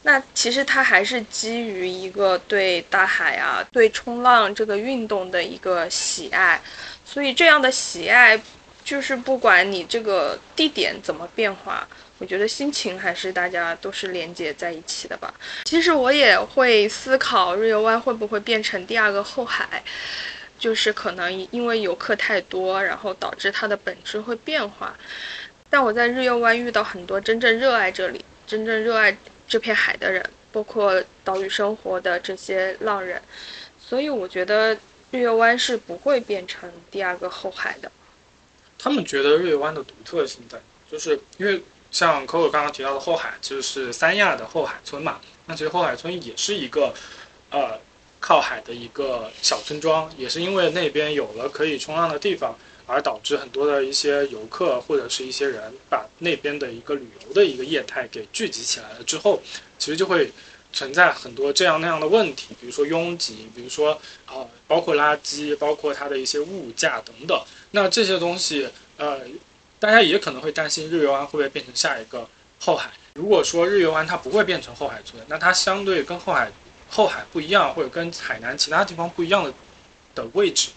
[0.04, 6.62] 那其实它还是基于一个对大海啊、对冲浪这个运动的一个喜爱。
[7.04, 8.39] 所以这样的喜爱，
[8.84, 11.88] 就是不管你这个地点怎么变化，
[12.20, 15.34] 我觉得心情还是大家都是连接在一起的吧。
[15.65, 19.84] 其实我也会思考，日月湾会不会变成第二个后海，
[20.60, 24.96] 就是可能因为游客太多，然后导致它的本质会变化。
[25.69, 29.15] 但我在日月湾遇到很多真正热爱这里、真正热爱
[29.47, 33.21] 这片海的人，包括岛屿生活的这些浪人，
[33.79, 34.73] 所以我觉得
[35.12, 37.91] 日月湾是不会变成第二个后海的。
[38.77, 40.58] 他们觉得日月湾的独特性在，
[40.89, 45.19] 就是因为像 Coco 刚刚提到的后海，就是三亚的后海村嘛。
[45.45, 46.93] 那其实后海村也是一个，
[47.51, 47.79] 呃，
[48.19, 52.58] 靠海的一个小村庄，也是因为那边有了可以冲浪的地方。
[52.90, 59.40] 而导致很多的一些游客或者是一些人把那边的一个旅游的一个业态给聚集起来了之后，
[59.77, 60.31] 其实就会
[60.73, 63.94] 存在很多这样那样的问题，比如说拥挤，比如说
[64.25, 67.40] 啊，包括垃圾，包括它的一些物价等等。
[67.71, 68.67] 那这些东西，
[68.98, 69.21] 呃，
[69.79, 72.27] 大家也可能会担心日月湾会不会变成下一个
[72.60, 72.92] 后海。
[73.13, 76.52] 如果说日月湾它不会变成后海村，那它相对跟后海
[76.90, 79.54] 后海不一样，或者跟海南其他地方不一样的
[80.15, 80.69] 的位置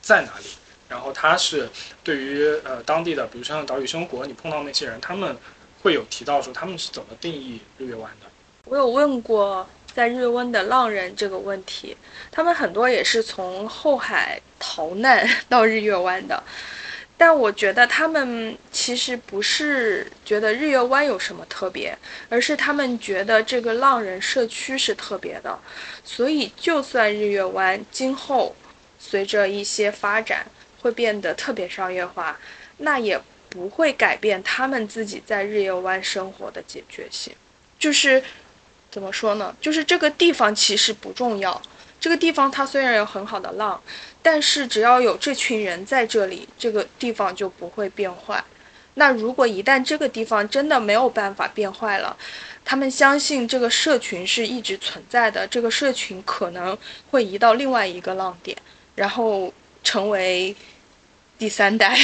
[0.00, 0.46] 在哪里？
[0.88, 1.68] 然后他是
[2.02, 5.36] 对于呃当地的，比如像岛屿生活，你碰到那些人，他们
[5.82, 8.26] 会有提到说他们是怎么定义日月湾的。
[8.66, 11.96] 我有问过在日温的浪人这个问题，
[12.30, 16.42] 他们很多也是从后海逃难到日月湾的。
[17.16, 21.96] 但我觉得他们其实不是觉得日月湾有什么特别，
[22.28, 25.56] 而是他们觉得这个浪人社区是特别的。
[26.02, 28.54] 所以，就算日月湾今后
[28.98, 30.44] 随着一些发展
[30.84, 32.38] 会变得特别商业化，
[32.76, 33.18] 那也
[33.48, 37.32] 不会改变他们自己在日月湾生活的解决性。
[37.78, 38.22] 就是
[38.90, 39.56] 怎么说呢？
[39.62, 41.60] 就是这个地方其实不重要。
[41.98, 43.82] 这个地方它虽然有很好的浪，
[44.20, 48.44] 但是只要有这群人在这里，这个地方就不会变坏。
[48.96, 52.14] 那如果一旦这个地方真的没有办法变坏了，
[52.62, 56.76] 他们相信这个社群是一直存在的，这个社群可能
[57.10, 58.56] 会移到另外一个浪点，
[58.94, 60.54] 然后成为
[61.44, 61.94] 第三代。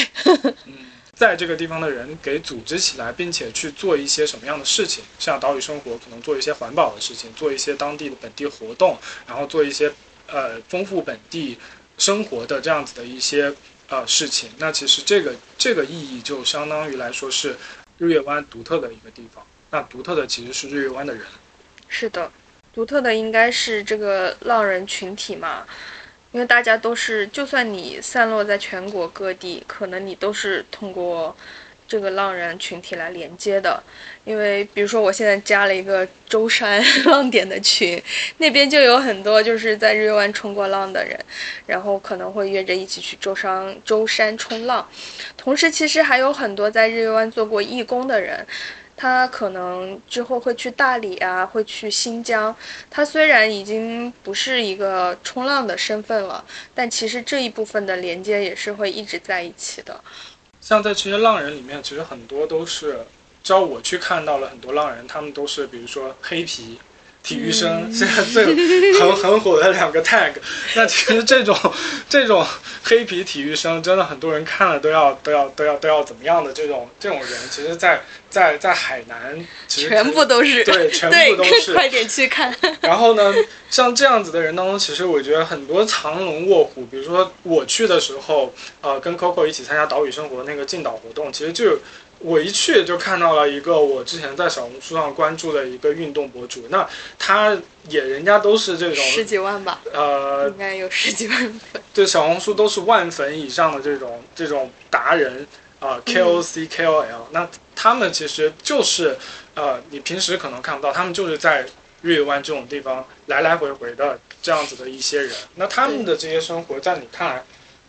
[1.14, 5.03] 在这个地方的人给组织起来，并且去做一些什么样的事情？
[5.18, 9.91] 像岛屿生活，可能做一些环保的事情，做一些当地的本地活动，然后做一些
[10.26, 11.57] 呃丰富本地
[11.97, 13.51] 生活的这样子的一些
[13.88, 14.51] 呃事情。
[14.59, 17.57] 那其实这个这个意义就相当于来说是
[17.97, 19.43] 日月湾独特的一个地方。
[19.70, 21.22] 那独特的其实是日月湾的人。
[21.88, 22.30] 是的，
[22.74, 25.66] 独特的应该是这个浪人群体嘛。
[26.33, 31.37] 因为大家都是，就算你散落在全国各地，可能你都是通过
[31.89, 33.83] 这个浪人群体来连接的。
[34.24, 38.01] 因为比如说，我现在加了一个舟山 浪点的群，
[38.39, 41.18] 那边就有很多就是在日月湾冲过浪的人，
[41.66, 44.87] 然后可能会约着一起去舟山舟山冲浪。
[45.37, 48.47] 同时，其实还有很多在日月湾做过义工的人。
[49.01, 52.55] 他可能之后会去大理啊，会去新疆。
[52.90, 56.44] 他虽然已经不是一个冲浪的身份了，
[56.74, 59.98] 但其实这一部分的连接也是会一直在一起的。
[60.61, 62.98] 像在这些浪人里面，其实很多都是，
[63.42, 66.78] 只要我去看到了很多浪人，他们都是比如说黑皮。
[67.22, 68.46] 体育生现在最
[68.98, 70.32] 很很火的两个 tag，
[70.74, 71.56] 那其实这种
[72.08, 72.44] 这种
[72.82, 78.00] 黑皮体育生，真的很多人看了都要都要都要都要怎么样的这种这种人，其实，在
[78.30, 82.54] 在在海南，其实全部都是对， 全部都是快点去看。
[82.80, 83.34] 然后呢，
[83.68, 86.86] 像这样子的人当中，其实我觉得很多藏龙卧虎。
[86.86, 91.78] 比如说我去的时候，呃，跟 Coco 一起参加岛屿生活那个进岛活动，其实就。
[92.22, 96.86] 我一去就看到了一个我之前在小红书上关注的一个运动博主，那
[97.18, 97.56] 他
[97.88, 101.36] 也人家都是这种十几万吧，呃，应该有十几万
[101.72, 105.46] 粉，对，小红书都是万粉以上的这种这种达人
[105.78, 109.16] 啊，KOC KOL，那他们其实就是
[109.54, 111.64] 呃，你平时可能看不到，他们就是在
[112.02, 117.42] 日月湾这种地方来来回回的这样子的一些人，那他们的这些生活在你看来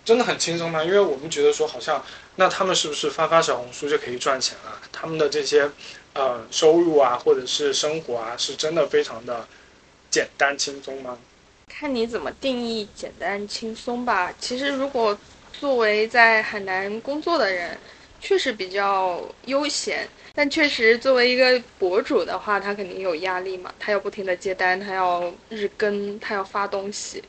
[0.05, 0.82] 真的很轻松吗？
[0.82, 2.01] 因为我们觉得说好像。
[2.42, 4.82] 那他们是不是发发小红书就可以赚钱了？
[4.92, 5.70] 他们的这些，
[6.16, 9.48] 呃，收入啊，或者是生活啊，是真的非常的
[10.10, 11.20] 简单轻松吗？
[11.68, 14.34] 看你怎么定义简单轻松吧。
[14.39, 15.16] 其实，如果
[15.54, 17.78] 作为在海南工作的人，
[18.20, 20.10] 确实比较悠闲。
[20.34, 23.72] 但确实，作为一个博主的话，他肯定有压力嘛。
[23.80, 27.24] 他要不停的接单，他要日更，他要发东西，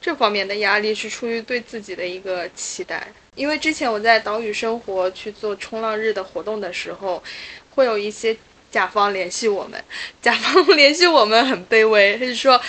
[0.00, 3.06] 这方面的压力是出于对自己的一个期待。
[3.36, 7.22] 因为之前我在岛屿生活去做冲浪日的活动的时候，
[7.70, 8.36] 会有一些
[8.70, 9.80] 甲方联系我们，
[10.20, 12.60] 甲方联系我们很卑微，他就说，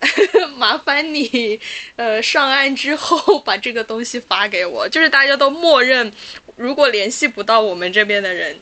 [0.58, 1.58] 麻烦你，
[1.96, 6.12] 呃，上岸之后 把这个东西发给我，就是大家都默认，
[6.56, 8.58] 如果联系不到我们这边的人。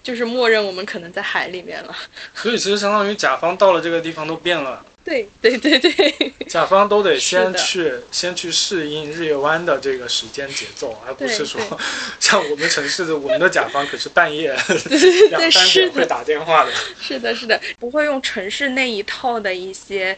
[0.00, 1.94] 就是默认我们可能在海里面了，
[2.32, 4.82] 所以其实相当于甲方到了这个地方都变了。
[5.08, 11.60] 对对对对， 甲方都得先去先去适应日月湾的这个时间节奏，而不是说
[12.20, 14.54] 像我们城市的我们的甲方可是半夜
[15.30, 16.72] 两三点会打电话的。
[17.00, 20.16] 是的，是的，不会用城市那一套的一些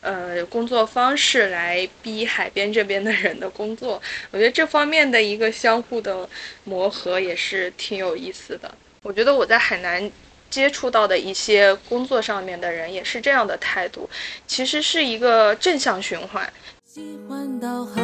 [0.00, 4.02] 呃工作方式来逼海边这边的人的工作。
[4.30, 6.28] 我觉得这方面的一个相互的
[6.64, 8.72] 磨合也是挺有意思的。
[9.02, 10.10] 我觉得我在海南
[10.52, 14.06] 接触到的一些工作上面的人也是这样的态度，
[14.46, 16.52] 其实是一个正向循环。
[16.84, 18.02] 喜欢到海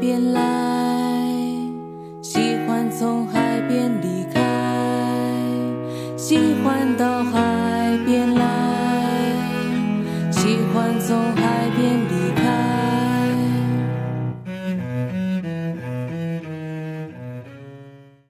[0.00, 0.40] 边来，
[2.22, 4.40] 喜欢从海边离开，
[6.16, 8.44] 喜欢到海边来，
[10.30, 12.42] 喜欢从海边离开。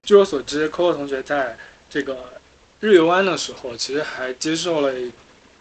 [0.02, 1.54] 据我所知，Coco 同学在。
[1.92, 2.39] 这个
[2.81, 4.93] 日月湾的时候，其实还接受了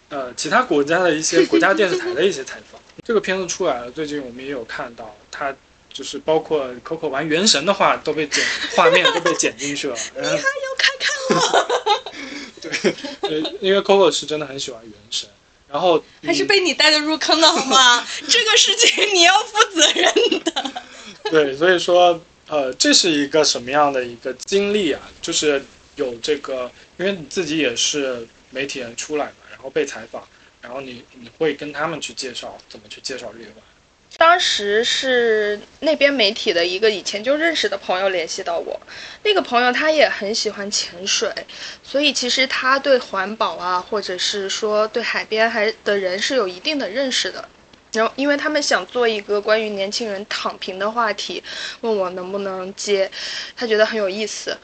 [0.10, 2.80] 呃其他国家的一些 国家电视台的一些采访。
[3.04, 5.54] 这个片子出来了，最近我们也有看到，它
[5.92, 8.44] 就是包括 Coco 玩《原神》的话都被剪，
[8.76, 9.98] 画面都被剪进去了。
[10.16, 10.40] 你还要
[10.78, 13.28] 看看我？
[13.28, 15.28] 对，因为 Coco 是真的很喜欢《原神》，
[15.72, 18.06] 然后还是被你带的入坑的好吗？
[18.30, 20.14] 这个事情你要负责任
[20.44, 20.72] 的。
[21.30, 22.22] 对，所以说。
[22.52, 25.00] 呃，这是一个什么样的一个经历啊？
[25.22, 25.64] 就是
[26.00, 30.26] 有这个，因为你自己也是媒体人出来嘛，然后被采访，
[30.62, 33.56] 然后你你会跟他们去介绍怎么去介绍日月湾。
[34.18, 38.80] 当时是那边媒体的一个以前就认识的朋友联系到我，
[39.24, 41.32] 那个朋友他也很喜欢潜水，
[41.84, 47.48] 所以其实他对环保啊，或者是说对海边还的人是有一定的认识的。
[47.94, 51.44] 然后，因为他们想做一个关于年轻人躺平的话题，
[51.82, 53.10] 问我能不能接，
[53.56, 54.56] 他觉得很有意思。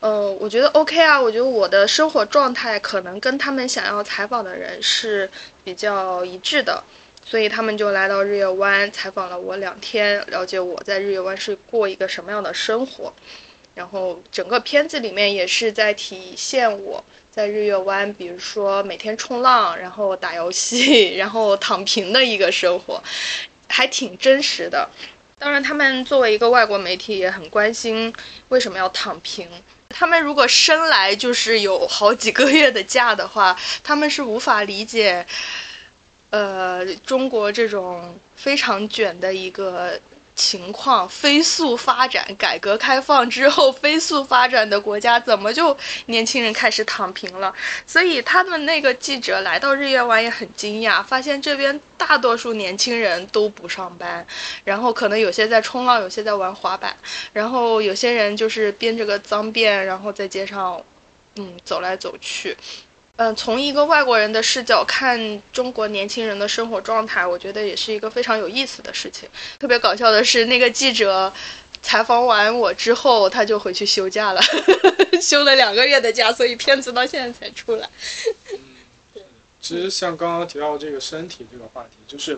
[0.00, 5.30] 呃，我觉得 OK 啊，我觉得我的生活状态可能跟他们想要采访的人是
[5.62, 6.82] 比较一致的。
[7.26, 13.10] 所以他们就来到日月湾采访了我两天，了解我在日月湾是过一个什么样的生活。
[13.74, 23.02] 然后整个片子里面也是在体现我在日月湾，比如说每天冲浪，然后打游戏，然后躺平的一个生活，
[23.68, 24.88] 还挺真实的。
[25.36, 28.12] 当然，他们作为一个外国媒体，也很关心
[28.48, 29.48] 为什么要躺平。
[29.88, 35.26] 他们如果生来就是有好几个月的假的话，他们是无法理解。
[36.30, 40.00] 呃，中国这种非常卷的一个
[40.36, 45.76] 情况，飞速发展，改革开放之后飞速发展的国家，怎么就
[46.06, 47.54] 年轻人开始躺平了？
[47.86, 54.26] 所以他们那个记者来到日月湾也很惊讶，发现这边大多数年轻人都不上班，
[54.64, 56.96] 然后可能有些在冲浪，有些在玩滑板，
[57.32, 60.82] 然后有些人就是编着个脏辫，然后在街上，
[61.36, 62.56] 嗯，走来走去。
[63.16, 69.28] 嗯，从一个外国人的视角看中国年轻人的生活状态，我觉得也是一个非常有意思的事情。
[69.56, 71.32] 特别搞笑的是，那个记者
[71.80, 74.40] 采访完我之后，他就回去休假了，
[75.22, 77.88] 休了两个月的假，所以片子到现在才出来。
[79.14, 79.22] 嗯，
[79.60, 82.32] 其实像刚刚提到这个身体这个话题，就是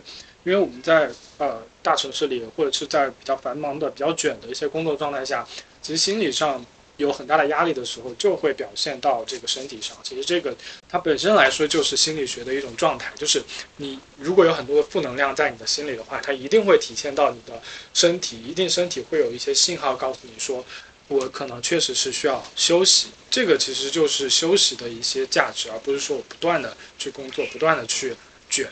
[0.44, 5.46] 因为我们在呃大城市里，或者是在比较繁忙的、比较卷的一些工作状态下，
[5.80, 6.62] 其实心理上。
[6.96, 9.96] 有很大的压力的时候，就会表现到这个身体上。
[10.02, 10.54] 其实这个
[10.88, 13.42] 它本身来说就是心理学的一种状态，就是
[13.76, 17.60] 你如果有很多的负能量在你的心里的话，它一定会体现到你的
[17.92, 20.64] 身体，一定身体会有一些信号告诉你说，
[21.08, 23.08] 我可能确实是需要休息。
[23.30, 28.16] 这个其实就是休息的一些价值，而不是说我不断的去工作，不断的去
[28.48, 28.70] 卷。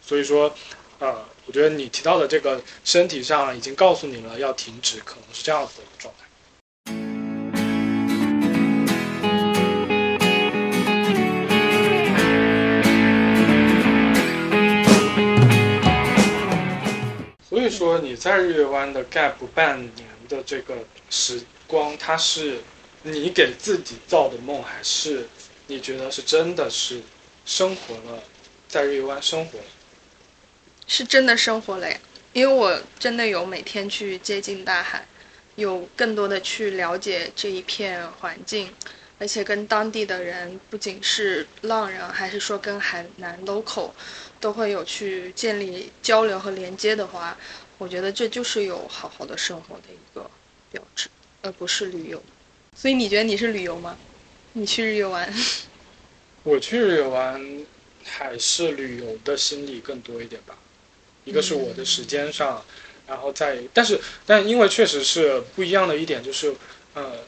[0.00, 0.54] 所以说，
[1.00, 6.25] 呃，我觉得你提到的这个身体上已经告诉你了要停止，可能是这样子的一个状态。
[17.76, 20.78] 说你在日月湾的 gap 半年的这个
[21.10, 22.58] 时光，它是
[23.02, 25.28] 你给自己造的梦，还是
[25.66, 27.02] 你觉得是真的是
[27.44, 28.22] 生活了，
[28.66, 29.58] 在日月湾生活？
[30.86, 31.98] 是真的生活了呀，
[32.32, 35.06] 因为我真的有每天去接近大海，
[35.56, 38.72] 有更多的去了解这一片环境，
[39.18, 43.90] 而且跟当地的人，不仅是浪人，还是说跟海南 local。
[44.38, 47.36] 都会有去建立交流和连接的话，
[47.78, 50.30] 我觉得这就是有好好的生活的一个
[50.70, 51.08] 标志，
[51.42, 52.22] 而不是旅游。
[52.74, 53.96] 所以你觉得你是旅游吗？
[54.52, 55.32] 你去日月湾？
[56.44, 57.64] 我去日月湾
[58.04, 60.56] 还是旅游的心理更多一点吧。
[61.24, 62.64] 一个是我的时间上，
[63.06, 66.54] 然后再，但是但因为确实是不一样的一点就是，
[66.94, 67.18] 呃。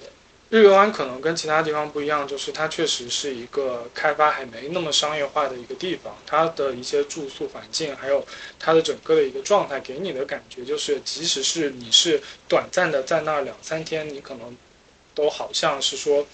[0.51, 6.17] 日月湾可能跟其他地方不一样，就是它确实是一个开发还没那么商业化的一个地方。
[6.27, 8.27] 它的一些住宿环境，还有
[8.59, 12.19] 它的整个的一个状态，给你的感觉就是，即使是你是
[12.49, 14.57] 短暂的在那儿两三天，你可能
[15.15, 16.27] 都好像是说，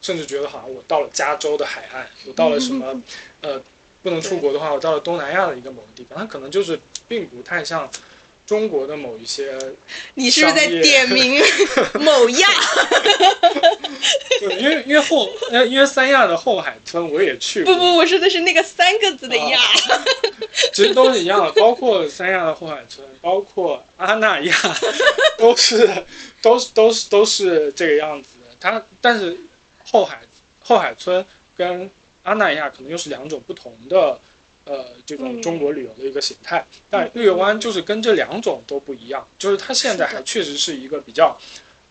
[0.00, 3.02] 甚至觉得好像我到了加州的海岸，我到了什么，
[3.42, 3.60] 呃，
[4.02, 7.86] 不能出国的话，我到了东南亚的一个某个地方，它可能就是并不太像。
[8.48, 9.52] 中国的某一些，
[10.14, 11.38] 你是不是在点名
[12.00, 12.48] 某亚？
[14.40, 15.28] 对，因为因为后，
[15.68, 17.74] 因为三亚的后海村我也去过。
[17.74, 19.60] 不不，我说的是那个三个字的亚。
[20.72, 24.56] 其实都是一样的，包括三亚的后海村，包括阿那亚，
[25.36, 25.86] 都是
[26.40, 28.46] 都是都是都是这个样子的。
[28.58, 29.36] 它但是
[29.84, 30.20] 后海
[30.60, 31.22] 后海村
[31.54, 31.90] 跟
[32.22, 34.18] 阿那亚可能又是两种不同的。
[34.68, 41.34] 呃，这种中国旅游的一个形态，但日月湾就是跟这两种都不一样，就是它现在还确实是一个比较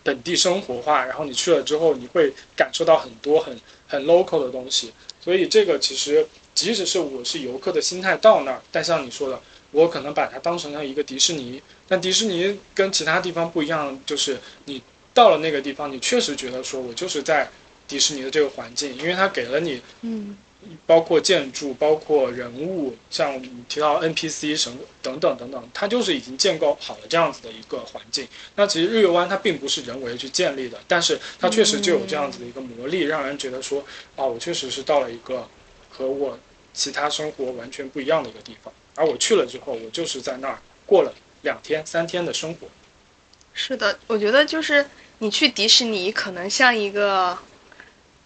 [0.03, 6.23] 本地生活化，然后你去了之后，你会感受到很多很很 local 的东西，所以这个其实
[6.53, 14.80] 即使是我是游客的心态到那儿，但像你说的，我可能把它当成了一个迪士尼，但迪士尼跟其他地方不一样，就是你
[15.15, 17.49] 到了那个地方，你确实觉得说我就是在
[17.88, 20.38] 迪士尼的这个环境，因为它给了你，嗯。
[20.86, 28.28] 包括建筑，包括人物，像你提到 NPC 什么等等等等，它就是已经建构好了这样子的一个环境。
[28.55, 33.86] 那其实日月湾它并不是人为去建立的，但是它确实就有这样子的一个魔力，让人觉得说，
[34.16, 35.47] 啊，我确实是到了一个
[35.89, 36.38] 和我
[36.74, 38.74] 其他生活完全不一样的一个地方。
[38.95, 42.68] 而我去了之后，我就是在那儿过了两天、三天的生活。
[43.53, 44.86] 是的，我觉得就是
[45.20, 47.38] 你去迪士尼可能像一个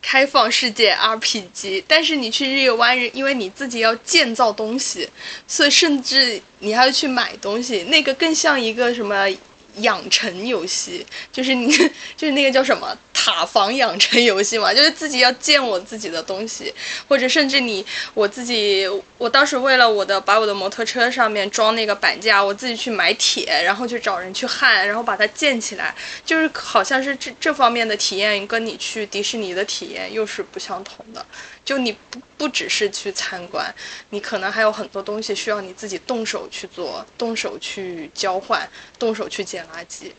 [0.02, 5.08] 开放世界 RPG，但是你去日月湾，因为你自己要建造东西，
[5.48, 9.30] 所以甚至你还要去买东西，那个更像一个什么
[9.78, 11.72] 养成游戏，就是你
[12.18, 16.74] 就是那个叫什么塔防养成游戏嘛，就是自己要建我自己的东西，
[17.08, 25.96] 或者甚至你我自己，我当时为了我的把我的摩托车上面装那个板架，我自己去买铁，然后去找人去焊，然后把它建起来，
[26.26, 31.26] 就是好像是这这方面的体验跟你去迪士尼的体验又是不相同的。
[31.64, 33.74] 就你不不只是去参观，
[34.10, 40.12] 你可能还有很多东西需要你自己动手去做，动手去交换，动手去捡垃圾。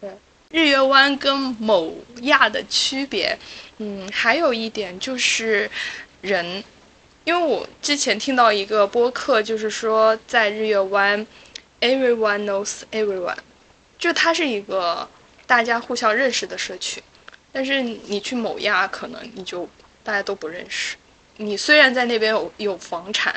[0.00, 0.08] 对，
[0.50, 1.92] 日月湾跟某
[2.22, 3.36] 亚的区别，
[3.78, 5.68] 嗯，还有一点就是
[6.20, 6.62] 人，
[7.24, 11.26] 因为我之前听到一个播客，就是说在日月湾
[11.80, 13.36] ，everyone knows everyone，
[13.98, 15.08] 就它是一个
[15.44, 17.02] 大家互相认识的社区，
[17.50, 19.68] 但是你去某亚，可能你就。
[20.04, 20.94] 大家都不认识，
[21.38, 23.34] 你虽然在那边有有房产，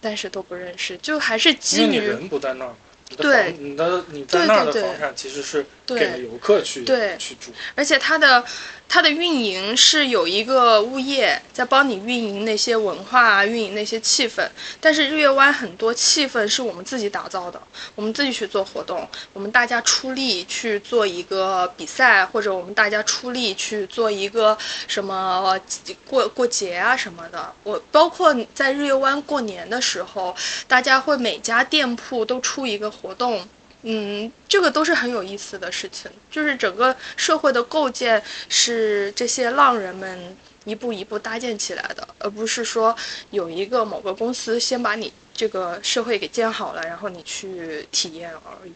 [0.00, 2.74] 但是都不认识，就还是基于人不在那儿。
[3.16, 5.66] 对，你的你在那儿的房产其实是
[5.96, 6.84] 给了游客去
[7.18, 8.44] 去住，而且它的
[8.88, 14.46] 它的运营是有一个物业在帮你运营那些文化啊，运营那些气氛。
[14.80, 17.60] 但是日月湾很多气氛是我们自己打造的，
[17.94, 25.58] 我们自己去做活动，我们大家出力去做一个比赛，或者我们大家出力去做一个什么
[26.06, 27.52] 过过节啊什么的。
[27.62, 30.36] 我包括在日月湾过年的时候，
[30.68, 32.90] 大家会每家店铺都出一个。
[32.90, 33.48] 活动，
[33.82, 36.10] 嗯，这个都是很有意思的事情。
[36.30, 42.94] 就是整个社会的构建是这些浪人们一步一步搭建起来的，而不是说
[43.30, 48.72] 有一个某个公司先把你这个社会给建好了，然后你去体验而已。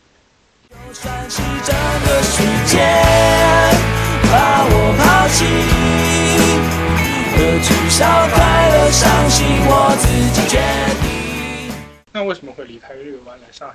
[12.13, 13.75] 那为什么会离开日月湾来上海？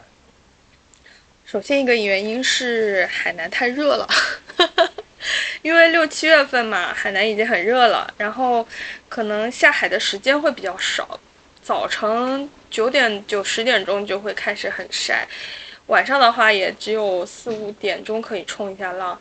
[1.52, 4.08] 首先一个原因是海南太热了，
[5.64, 8.68] 因为六七月份嘛，海南已经很热了，然后
[9.08, 11.20] 可能下海的时间会比较少，
[11.64, 15.28] 早晨九点九十点钟就会开始很晒，
[15.88, 19.20] 晚上的话也只有四五点钟可以冲一下浪。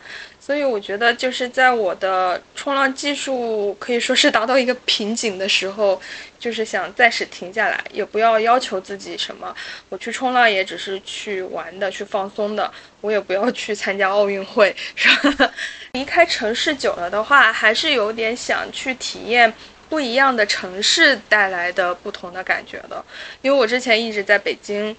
[0.48, 6.00] 所以我觉得，就是在我的冲浪技术可以说是达到一个瓶颈的时候，
[6.38, 9.54] 就是想暂时停下来，也不要要求自己什么。
[9.90, 12.72] 我去冲浪也只是去玩的，去放松的，
[13.02, 15.52] 我也不要去参加奥运会， 是吧？
[15.92, 19.52] 离开城市久了的话，还是有点想去体验
[19.90, 23.04] 不一样的城市带来的不同的感觉的。
[23.42, 24.96] 因为我之前一直在北京。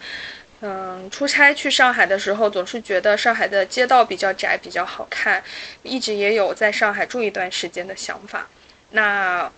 [0.62, 5.41] 嗯，出差去上海的时候，总是觉得上海的街道比较窄，比较好看，
[5.84, 8.47] 一直也有在上海住一段时间的想法。
[8.91, 9.49] 那，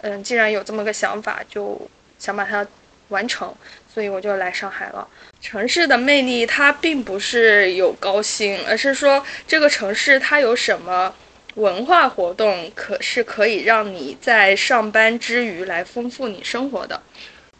[0.00, 1.78] 嗯，既然有这么个想法，就
[2.18, 2.66] 想把它
[3.08, 3.54] 完成，
[3.92, 5.06] 所以我就来上海了。
[5.42, 11.14] 城市的魅力，它并不是有高薪，而是说这个城市它有什么
[11.56, 17.02] 文化活动，可是可以让你在上班之余来丰富你生活的。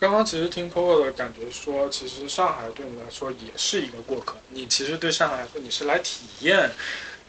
[0.00, 4.34] 刚刚其实听 Coco 的感觉说，其实上海对你来说也是一个过客。
[4.48, 6.70] 你其实对上海来说，你是来体验，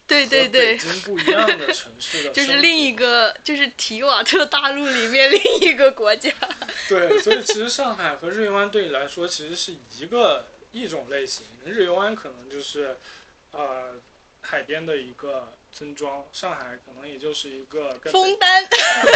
[0.08, 6.32] 对对对，北京不一样的城市的， 就是另一个，就是提瓦特大陆里面另一个国家。
[6.88, 11.46] 对，所以其实上海和日月湾对你来说其实是一个一种类型。
[11.66, 12.96] 日月湾可能就是，
[13.52, 13.96] 呃，
[14.40, 18.66] 海边的一个村庄，上海可能也就是一个跟枫丹，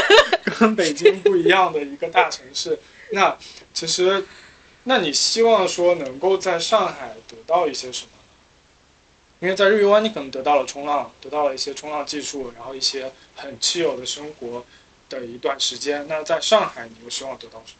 [0.59, 2.77] 跟北京不一样的一个大城市。
[3.15, 3.37] 那
[3.73, 4.25] 其实，
[4.83, 8.23] 那你希望说能够在上海得到一些什么呢？
[9.39, 14.65] 因为在日月湾，你可能得到了冲浪，得到了一些冲浪技术，然后一些很稀有的生活
[15.09, 16.05] 的一段时间。
[16.09, 17.79] 那在上海，你又希望得到什么？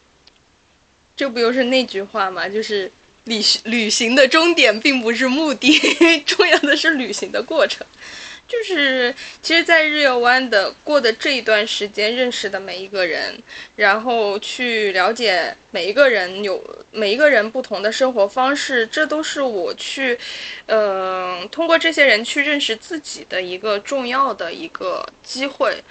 [1.16, 2.48] 这不就是那句话吗？
[2.48, 2.92] 就是
[3.26, 5.80] 旅旅行的终点并不是目的，
[6.26, 7.86] 重要的是旅行的过程。
[8.48, 13.34] 就是，其实，在日月湾的过的这一段时间，认识的每一个人，
[13.76, 20.18] 然后去了解每一个人有每一个人不同的生活方式，这都是我去，
[20.68, 25.84] 嗯，通过这些人去认识自己的一个重要的一个机会。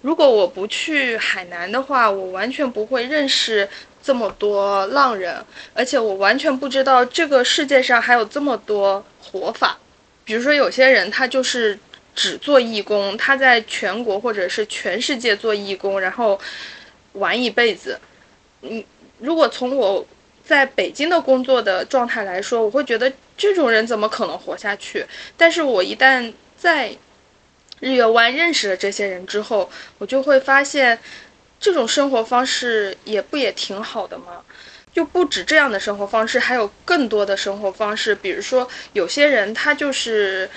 [0.00, 3.68] 如果我不去海南的话，我完全不会认识
[4.00, 5.44] 这么多浪人，
[5.74, 9.76] 而且我完全不知道这个世界上还有这么多活法。
[10.24, 11.78] 比如说，有些人他就是
[12.14, 16.40] 只做义工，他在全国或者是全世界做义工，然后
[17.12, 18.00] 玩一辈子。
[18.62, 18.82] 嗯，
[19.18, 20.06] 如果从我
[20.44, 25.04] 在北京的工作的状态来说，我会觉得这种人怎么可能活下去？
[25.36, 26.96] 但是我一旦在
[27.80, 30.98] 日月湾认识了这些人之后，我就会发现，
[31.60, 34.42] 这种生活方式也不也挺好的吗？
[34.94, 38.14] 就不止这样的生活方式，还有更多的生活方式。
[38.14, 40.48] 比如说，有些人他就是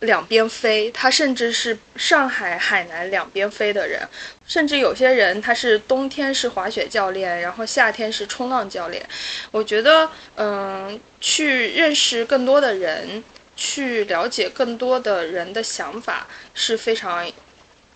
[0.00, 4.00] 两边飞，他甚至是上海、海南两边飞的人，
[4.46, 9.06] 甚至有些人他是冬天是滑雪教练，然后夏天是冲浪教练。
[9.50, 13.22] 我觉得，嗯，去认识更多的人。
[13.60, 17.28] 去了解更多的人的想法是非常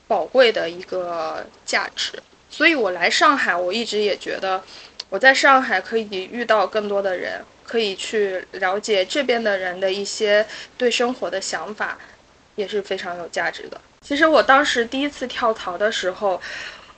[0.09, 2.21] 宝贵的一个价值，
[2.51, 4.61] 所以我来上海，我一直也觉得
[5.13, 10.47] 我在上海可以遇到更多的人，可以去了解这边的人的一些
[10.79, 11.99] 对生活的想法，
[12.55, 13.79] 也是非常有价值的。
[14.01, 16.41] 其实我当时第一次跳槽的时候，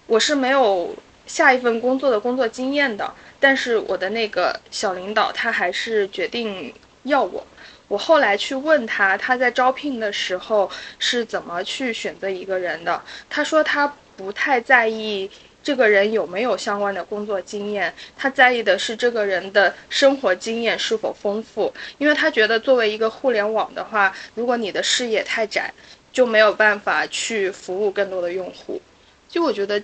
[0.06, 0.94] 我是没有
[1.26, 7.44] 下一份工作的工作经验的，但是我的那个小领导他还是决定要我。
[7.88, 13.02] 我后来去问他，他在招聘的时候是怎么去选择一个人的？
[13.28, 15.28] 他说他不太在意
[15.64, 21.72] 这个人有没有相关的工作经验，他在意的是这个人的生活经验是否丰富。
[21.96, 25.72] 因为他觉得作为一个互联网的话，如果你的视野太窄，
[26.12, 28.80] 就没有办法去服务更多的用户。
[29.28, 29.82] 就我觉得，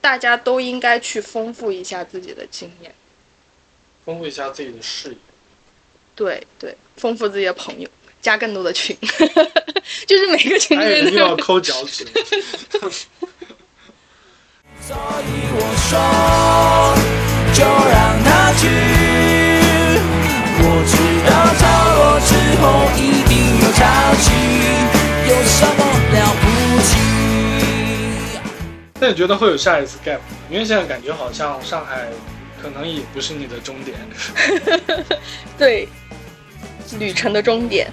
[0.00, 2.92] 大家都应该去丰富一下自己的经验，
[4.06, 5.16] 丰富一下自己的视野。
[6.16, 7.88] 对对，丰富自己的朋友，
[8.22, 8.96] 加更多的群，
[10.08, 12.06] 就是每个群里面都要抠脚趾。
[14.88, 16.00] 所以我说，
[17.52, 18.64] 就让他去。
[20.60, 20.96] 我知
[21.28, 21.30] 道
[21.60, 21.60] 潮
[21.92, 22.64] 落之后
[22.96, 23.84] 一定有潮
[24.16, 24.32] 起，
[25.28, 25.80] 有什么
[26.14, 26.42] 了不
[26.80, 26.90] 起？
[28.98, 30.20] 那你觉得会有下一次 gap？
[30.48, 32.06] 因为现在感觉好像上海
[32.62, 33.94] 可能也不是你的终点。
[35.58, 35.86] 对。
[36.98, 37.92] 旅程的终点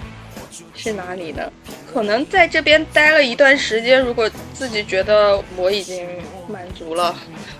[0.74, 1.52] 是哪里呢？
[1.92, 6.06] 可能在这边待了一段时间，如果自己觉得我已经
[6.48, 7.14] 满足了，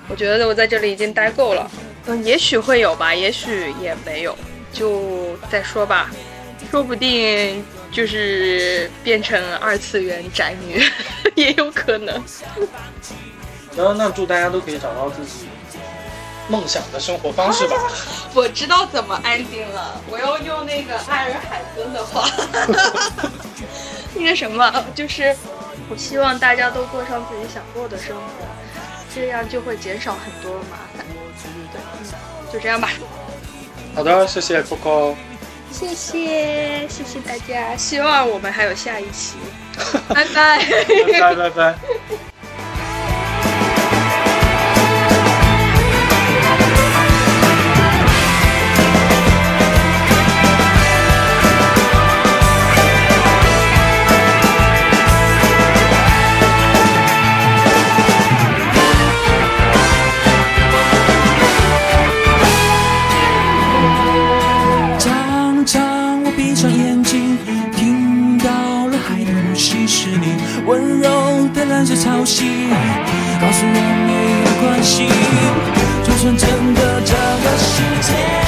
[0.08, 1.70] 我觉得我在这里已经待够了，
[2.06, 4.36] 嗯，也许会有吧，也许也没有，
[4.72, 6.10] 就再说吧，
[6.70, 10.82] 说不定就是变成二次元宅女，
[11.34, 12.22] 也有可能。
[13.70, 15.46] 好的，那祝大家都可以找到自己。
[16.48, 17.76] 梦想的生活方式吧。
[18.34, 22.28] 我知道怎么安定了，我要用那个艾尔海森的话，
[24.14, 25.34] 那个什么，就是
[25.88, 28.22] 我希望大家都过上自己想过的生活，
[29.14, 31.04] 这样就会减少很多麻烦。
[31.72, 32.90] 对，嗯，就这样吧。
[33.94, 35.14] 好的，谢谢 Coco。
[35.72, 39.34] 谢谢，谢谢大家，希望我们还有下一期。
[40.08, 40.64] 拜拜。
[41.20, 42.35] 拜 拜拜拜。
[72.26, 72.44] 息，
[73.40, 74.12] 告诉我没
[74.42, 75.06] 有关系，
[76.02, 78.45] 就算真的这个世界。